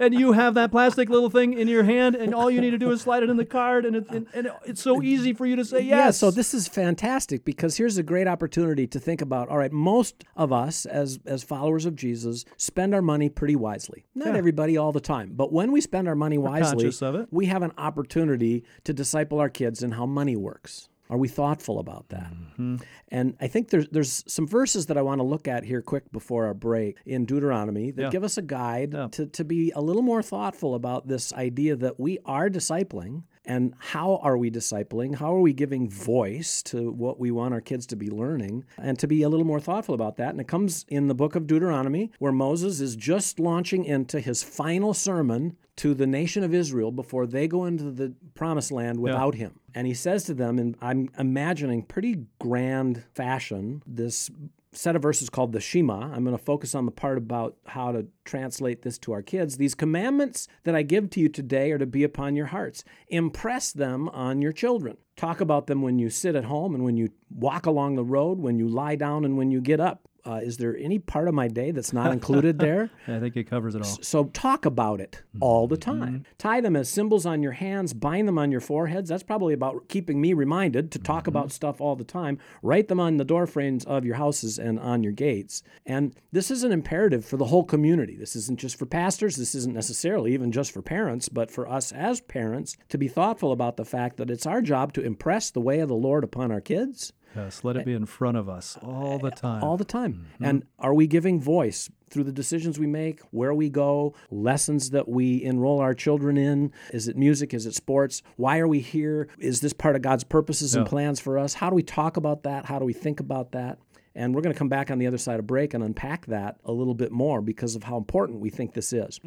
and 0.00 0.12
you 0.14 0.32
have 0.32 0.54
that 0.54 0.70
plastic 0.70 1.08
little 1.08 1.30
thing 1.30 1.54
in 1.54 1.68
your 1.68 1.84
hand, 1.84 2.14
and 2.14 2.34
all 2.34 2.50
you 2.50 2.60
need 2.60 2.72
to 2.72 2.78
do 2.78 2.90
is 2.90 3.00
slide 3.00 3.22
it 3.22 3.30
in 3.30 3.36
the 3.36 3.44
card, 3.46 3.84
and, 3.86 3.96
it, 3.96 4.10
and, 4.10 4.26
and 4.34 4.50
it's 4.66 4.82
so 4.82 5.02
easy 5.02 5.32
for 5.32 5.46
you 5.46 5.56
to 5.56 5.64
say 5.64 5.80
yes. 5.80 5.88
Yeah, 5.96 6.10
so 6.10 6.30
this 6.30 6.52
is 6.52 6.68
fantastic 6.68 7.44
because 7.44 7.76
here's 7.76 7.96
a 7.96 8.02
great 8.02 8.26
opportunity 8.26 8.86
to 8.88 9.00
think 9.00 9.20
about 9.22 9.48
all 9.48 9.58
right, 9.58 9.72
most 9.72 10.24
of 10.36 10.52
us 10.52 10.84
as 10.86 11.18
as 11.26 11.42
followers 11.42 11.86
of 11.86 11.96
Jesus 11.96 12.44
spend 12.56 12.94
our 12.94 13.02
money 13.02 13.28
pretty 13.28 13.56
wisely. 13.56 14.04
Not 14.14 14.28
Yeah. 14.28 14.36
everybody 14.38 14.76
all 14.76 14.92
the 14.92 15.00
time, 15.00 15.32
but 15.34 15.52
when 15.52 15.72
we 15.72 15.80
spend 15.80 16.08
our 16.08 16.14
money 16.14 16.38
wisely, 16.38 16.86
of 16.86 17.14
it. 17.14 17.28
we 17.30 17.46
have 17.46 17.62
an 17.62 17.72
opportunity 17.78 18.64
to 18.84 18.92
disciple 18.92 19.40
our 19.40 19.48
kids 19.48 19.82
in 19.82 19.92
how 19.92 20.06
money 20.06 20.36
works. 20.36 20.88
Are 21.08 21.16
we 21.16 21.28
thoughtful 21.28 21.78
about 21.78 22.08
that? 22.08 22.32
Mm-hmm. 22.32 22.76
And 23.08 23.36
I 23.40 23.46
think 23.46 23.68
there's 23.70 23.88
there's 23.90 24.24
some 24.26 24.46
verses 24.46 24.86
that 24.86 24.98
I 24.98 25.02
want 25.02 25.20
to 25.20 25.24
look 25.24 25.46
at 25.48 25.64
here 25.64 25.82
quick 25.82 26.10
before 26.12 26.46
our 26.46 26.54
break 26.54 26.96
in 27.06 27.24
Deuteronomy 27.24 27.90
that 27.92 28.02
Yeah. 28.02 28.10
give 28.10 28.24
us 28.24 28.36
a 28.38 28.42
guide 28.42 28.92
Yeah. 28.94 29.08
to, 29.12 29.26
to 29.26 29.44
be 29.44 29.70
a 29.72 29.80
little 29.80 30.02
more 30.02 30.22
thoughtful 30.22 30.74
about 30.74 31.06
this 31.06 31.32
idea 31.32 31.76
that 31.76 32.00
we 32.00 32.18
are 32.24 32.48
discipling 32.50 33.22
and 33.48 33.74
how 33.78 34.16
are 34.16 34.36
we 34.36 34.50
discipling? 34.50 35.14
How 35.14 35.32
are 35.36 35.40
we 35.40 35.52
giving 35.52 35.88
voice 35.88 36.62
to 36.64 36.90
what 36.90 37.20
we 37.20 37.30
want 37.30 37.54
our 37.54 37.60
kids 37.60 37.86
to 37.86 37.96
be 37.96 38.10
learning? 38.10 38.64
And 38.76 38.98
to 38.98 39.06
be 39.06 39.22
a 39.22 39.28
little 39.28 39.46
more 39.46 39.60
thoughtful 39.60 39.94
about 39.94 40.16
that. 40.16 40.30
And 40.30 40.40
it 40.40 40.48
comes 40.48 40.84
in 40.88 41.06
the 41.06 41.14
book 41.14 41.36
of 41.36 41.46
Deuteronomy, 41.46 42.10
where 42.18 42.32
Moses 42.32 42.80
is 42.80 42.96
just 42.96 43.38
launching 43.38 43.84
into 43.84 44.18
his 44.18 44.42
final 44.42 44.92
sermon 44.94 45.56
to 45.76 45.94
the 45.94 46.06
nation 46.06 46.42
of 46.42 46.54
Israel 46.54 46.90
before 46.90 47.26
they 47.26 47.46
go 47.46 47.64
into 47.64 47.90
the 47.90 48.14
promised 48.34 48.72
land 48.72 48.98
without 48.98 49.34
him. 49.34 49.60
And 49.74 49.86
he 49.86 49.94
says 49.94 50.24
to 50.24 50.34
them, 50.34 50.58
and 50.58 50.76
I'm 50.80 51.10
imagining 51.18 51.82
pretty 51.82 52.24
grand 52.38 53.04
fashion, 53.14 53.82
this 53.86 54.30
set 54.72 54.96
of 54.96 55.02
verses 55.02 55.30
called 55.30 55.52
the 55.52 55.60
Shema. 55.60 56.12
I'm 56.12 56.24
going 56.24 56.36
to 56.36 56.42
focus 56.42 56.74
on 56.74 56.84
the 56.84 56.92
part 56.92 57.18
about 57.18 57.56
how 57.66 57.92
to 57.92 58.06
translate 58.24 58.82
this 58.82 58.98
to 58.98 59.12
our 59.12 59.22
kids. 59.22 59.56
These 59.56 59.74
commandments 59.74 60.48
that 60.64 60.74
I 60.74 60.82
give 60.82 61.10
to 61.10 61.20
you 61.20 61.28
today 61.28 61.72
are 61.72 61.78
to 61.78 61.86
be 61.86 62.04
upon 62.04 62.36
your 62.36 62.46
hearts. 62.46 62.84
Impress 63.08 63.72
them 63.72 64.08
on 64.10 64.42
your 64.42 64.52
children. 64.52 64.98
Talk 65.16 65.40
about 65.40 65.66
them 65.66 65.80
when 65.82 65.98
you 65.98 66.10
sit 66.10 66.36
at 66.36 66.44
home 66.44 66.74
and 66.74 66.84
when 66.84 66.96
you 66.96 67.08
walk 67.30 67.64
along 67.66 67.96
the 67.96 68.04
road, 68.04 68.38
when 68.38 68.58
you 68.58 68.68
lie 68.68 68.96
down 68.96 69.24
and 69.24 69.38
when 69.38 69.50
you 69.50 69.60
get 69.60 69.80
up. 69.80 70.08
Uh, 70.26 70.40
is 70.42 70.56
there 70.56 70.76
any 70.76 70.98
part 70.98 71.28
of 71.28 71.34
my 71.34 71.46
day 71.46 71.70
that's 71.70 71.92
not 71.92 72.12
included 72.12 72.58
there? 72.58 72.90
I 73.06 73.20
think 73.20 73.36
it 73.36 73.44
covers 73.44 73.76
it 73.76 73.82
all. 73.82 73.98
So 74.02 74.24
talk 74.24 74.66
about 74.66 75.00
it 75.00 75.22
mm-hmm. 75.28 75.42
all 75.42 75.68
the 75.68 75.76
mm-hmm. 75.76 76.00
time. 76.00 76.26
Tie 76.36 76.60
them 76.60 76.74
as 76.74 76.88
symbols 76.88 77.24
on 77.24 77.42
your 77.42 77.52
hands, 77.52 77.94
bind 77.94 78.26
them 78.26 78.38
on 78.38 78.50
your 78.50 78.60
foreheads. 78.60 79.08
That's 79.08 79.22
probably 79.22 79.54
about 79.54 79.88
keeping 79.88 80.20
me 80.20 80.32
reminded 80.32 80.90
to 80.92 80.98
talk 80.98 81.28
about 81.28 81.46
mm-hmm. 81.46 81.50
stuff 81.50 81.80
all 81.80 81.94
the 81.94 82.04
time. 82.04 82.38
Write 82.62 82.88
them 82.88 82.98
on 82.98 83.18
the 83.18 83.24
door 83.24 83.46
frames 83.46 83.84
of 83.84 84.04
your 84.04 84.16
houses 84.16 84.58
and 84.58 84.80
on 84.80 85.04
your 85.04 85.12
gates. 85.12 85.62
And 85.84 86.16
this 86.32 86.50
is 86.50 86.64
an 86.64 86.72
imperative 86.72 87.24
for 87.24 87.36
the 87.36 87.46
whole 87.46 87.64
community. 87.64 88.16
This 88.16 88.34
isn't 88.34 88.58
just 88.58 88.76
for 88.76 88.86
pastors, 88.86 89.36
this 89.36 89.54
isn't 89.54 89.74
necessarily 89.74 90.34
even 90.34 90.50
just 90.50 90.72
for 90.72 90.82
parents, 90.82 91.28
but 91.28 91.52
for 91.52 91.68
us 91.68 91.92
as 91.92 92.20
parents 92.20 92.76
to 92.88 92.98
be 92.98 93.06
thoughtful 93.06 93.52
about 93.52 93.76
the 93.76 93.84
fact 93.84 94.16
that 94.16 94.30
it's 94.30 94.46
our 94.46 94.60
job 94.60 94.92
to 94.94 95.02
impress 95.02 95.50
the 95.50 95.60
way 95.60 95.78
of 95.78 95.88
the 95.88 95.94
Lord 95.94 96.24
upon 96.24 96.50
our 96.50 96.60
kids 96.60 97.12
Yes, 97.36 97.62
let 97.64 97.76
it 97.76 97.84
be 97.84 97.92
in 97.92 98.06
front 98.06 98.36
of 98.36 98.48
us 98.48 98.78
all 98.82 99.18
the 99.18 99.30
time. 99.30 99.62
all 99.62 99.76
the 99.76 99.84
time. 99.84 100.26
Mm-hmm. 100.34 100.44
And 100.44 100.64
are 100.78 100.94
we 100.94 101.06
giving 101.06 101.40
voice 101.40 101.90
through 102.08 102.24
the 102.24 102.32
decisions 102.32 102.78
we 102.78 102.86
make, 102.86 103.20
where 103.30 103.52
we 103.52 103.68
go, 103.68 104.14
lessons 104.30 104.90
that 104.90 105.08
we 105.08 105.42
enroll 105.42 105.80
our 105.80 105.92
children 105.94 106.36
in? 106.38 106.72
Is 106.92 107.08
it 107.08 107.16
music? 107.16 107.52
Is 107.52 107.66
it 107.66 107.74
sports? 107.74 108.22
Why 108.36 108.58
are 108.58 108.68
we 108.68 108.80
here? 108.80 109.28
Is 109.38 109.60
this 109.60 109.72
part 109.72 109.96
of 109.96 110.02
God's 110.02 110.24
purposes 110.24 110.74
and 110.74 110.86
Yeah. 110.86 110.90
plans 110.90 111.20
for 111.20 111.38
us? 111.38 111.54
How 111.54 111.68
do 111.68 111.76
we 111.76 111.82
talk 111.82 112.16
about 112.16 112.44
that? 112.44 112.66
How 112.66 112.78
do 112.78 112.84
we 112.84 112.92
think 112.92 113.20
about 113.20 113.52
that? 113.52 113.78
And 114.14 114.34
we're 114.34 114.40
going 114.40 114.54
to 114.54 114.58
come 114.58 114.70
back 114.70 114.90
on 114.90 114.96
the 114.98 115.06
other 115.06 115.18
side 115.18 115.38
of 115.40 115.46
break 115.46 115.74
and 115.74 115.84
unpack 115.84 116.24
that 116.26 116.56
a 116.64 116.72
little 116.72 116.94
bit 116.94 117.12
more 117.12 117.42
because 117.42 117.76
of 117.76 117.82
how 117.82 117.98
important 117.98 118.40
we 118.40 118.48
think 118.48 118.72
this 118.72 118.94
is. 118.94 119.20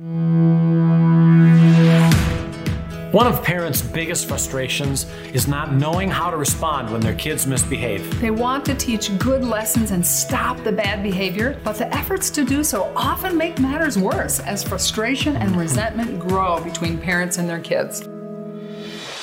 One 3.12 3.26
of 3.26 3.44
parents' 3.44 3.82
biggest 3.82 4.28
frustrations 4.28 5.08
is 5.34 5.48
not 5.48 5.74
knowing 5.74 6.12
how 6.12 6.30
to 6.30 6.38
respond 6.38 6.92
when 6.92 7.02
their 7.02 7.16
kids 7.16 7.48
misbehave. 7.48 8.22
They 8.22 8.30
want 8.30 8.64
to 8.66 8.76
teach 8.76 9.18
good 9.18 9.44
lessons 9.44 9.90
and 9.90 10.06
stop 10.06 10.64
the 10.64 10.72
bad 10.72 11.02
behavior, 11.02 11.60
but 11.64 11.74
the 11.74 11.92
efforts 11.92 12.30
to 12.30 12.46
do 12.46 12.64
so 12.64 12.94
often 12.96 13.36
make 13.36 13.58
matters 13.58 13.98
worse 13.98 14.40
as 14.42 14.64
frustration 14.64 15.38
and 15.38 15.56
resentment 15.56 16.20
grow 16.20 16.64
between 16.64 17.00
parents 17.00 17.40
and 17.40 17.50
their 17.50 17.60
kids. 17.60 18.08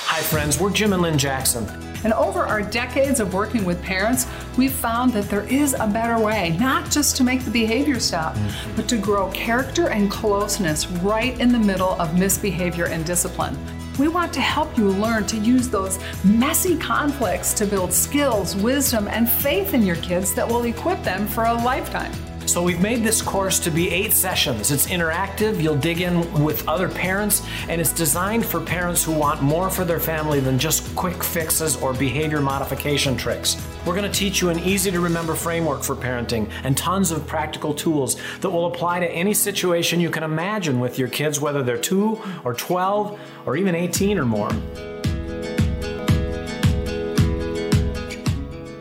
Hi, 0.07 0.21
friends, 0.21 0.59
we're 0.59 0.73
Jim 0.73 0.93
and 0.93 1.02
Lynn 1.02 1.16
Jackson. 1.16 1.64
And 2.02 2.12
over 2.12 2.40
our 2.45 2.62
decades 2.62 3.21
of 3.21 3.35
working 3.35 3.64
with 3.64 3.81
parents, 3.83 4.26
we've 4.59 4.73
found 4.73 5.12
that 5.12 5.28
there 5.28 5.45
is 5.45 5.75
a 5.78 5.87
better 5.87 6.19
way, 6.19 6.57
not 6.59 6.90
just 6.90 7.16
to 7.16 7.25
make 7.25 7.45
the 7.45 7.50
behavior 7.52 8.00
stop, 8.00 8.37
but 8.75 8.88
to 8.88 8.97
grow 8.97 9.31
character 9.31 9.90
and 9.90 10.11
closeness 10.11 10.88
right 10.88 11.38
in 11.40 11.52
the 11.52 11.59
middle 11.59 12.00
of 12.00 12.19
misbehavior 12.19 12.87
and 12.87 13.05
discipline. 13.05 13.57
We 13.99 14.09
want 14.09 14.31
to 14.35 14.43
help 14.43 14.76
you 14.76 14.91
learn 14.91 15.26
to 15.29 15.38
use 15.38 15.71
those 15.71 15.99
messy 16.23 16.76
conflicts 16.76 17.55
to 17.55 17.65
build 17.65 17.95
skills, 17.95 18.55
wisdom, 18.55 19.09
and 19.09 19.26
faith 19.26 19.73
in 19.73 19.83
your 19.87 19.97
kids 19.97 20.35
that 20.35 20.47
will 20.47 20.65
equip 20.65 21.03
them 21.03 21.26
for 21.26 21.45
a 21.45 21.55
lifetime. 21.55 22.12
So 22.47 22.62
we've 22.62 22.81
made 22.81 23.03
this 23.03 23.23
course 23.23 23.59
to 23.61 23.71
be 23.71 23.91
eight 23.91 24.12
sessions. 24.12 24.71
It's 24.71 24.87
interactive, 24.87 25.62
you'll 25.62 25.76
dig 25.76 26.03
in 26.03 26.31
with 26.45 26.69
other 26.69 26.91
parents, 26.91 27.43
and 27.71 27.81
it's 27.81 27.93
designed 27.93 28.45
for 28.45 28.61
parents 28.61 29.03
who 29.03 29.12
want 29.12 29.43
more 29.43 29.71
for 29.71 29.85
their 29.85 29.99
family 29.99 30.41
than 30.41 30.59
just 30.59 30.95
quick 30.95 31.25
fixes 31.25 31.76
or 31.76 31.95
behavior 31.95 32.41
modification 32.41 33.17
tricks. 33.17 33.57
We're 33.87 33.95
going 33.95 34.11
to 34.11 34.19
teach 34.19 34.43
you 34.43 34.49
an 34.49 34.59
easy 34.59 34.90
to 34.90 34.99
remember 34.99 35.37
framework 35.37 35.85
for 35.85 35.95
parenting 35.95 36.50
and 36.64 36.76
tons 36.76 37.12
of 37.12 37.25
practical 37.25 37.73
tools 37.73 38.16
that 38.40 38.50
will 38.50 38.66
apply 38.66 38.99
to 38.99 39.09
any 39.09 39.33
situation 39.33 40.00
you 40.00 40.11
can 40.11 40.25
imagine 40.25 40.81
with 40.81 40.99
your 40.99 41.07
kids, 41.07 41.40
whether 41.40 41.62
they're 41.62 41.78
2 41.78 42.21
or 42.45 42.52
12 42.52 43.16
or 43.47 43.57
even 43.57 43.76
18 43.76 44.19
or 44.19 44.25
more. 44.25 44.50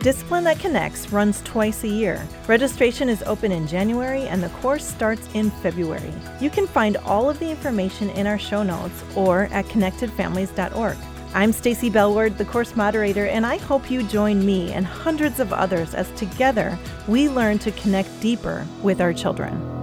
Discipline 0.00 0.42
That 0.42 0.58
Connects 0.58 1.12
runs 1.12 1.40
twice 1.42 1.84
a 1.84 1.88
year. 1.88 2.26
Registration 2.48 3.08
is 3.08 3.22
open 3.22 3.52
in 3.52 3.68
January 3.68 4.22
and 4.22 4.42
the 4.42 4.48
course 4.60 4.84
starts 4.84 5.28
in 5.34 5.50
February. 5.50 6.12
You 6.40 6.50
can 6.50 6.66
find 6.66 6.96
all 6.98 7.30
of 7.30 7.38
the 7.38 7.48
information 7.48 8.10
in 8.10 8.26
our 8.26 8.40
show 8.40 8.64
notes 8.64 9.04
or 9.14 9.44
at 9.52 9.66
connectedfamilies.org. 9.66 10.96
I'm 11.34 11.52
Stacy 11.52 11.90
Bellward, 11.90 12.38
the 12.38 12.44
course 12.44 12.76
moderator, 12.76 13.26
and 13.26 13.44
I 13.44 13.58
hope 13.58 13.90
you 13.90 14.02
join 14.02 14.44
me 14.46 14.72
and 14.72 14.86
hundreds 14.86 15.38
of 15.38 15.52
others 15.52 15.94
as 15.94 16.10
together 16.12 16.78
we 17.06 17.28
learn 17.28 17.58
to 17.60 17.72
connect 17.72 18.20
deeper 18.20 18.66
with 18.82 19.00
our 19.00 19.12
children. 19.12 19.75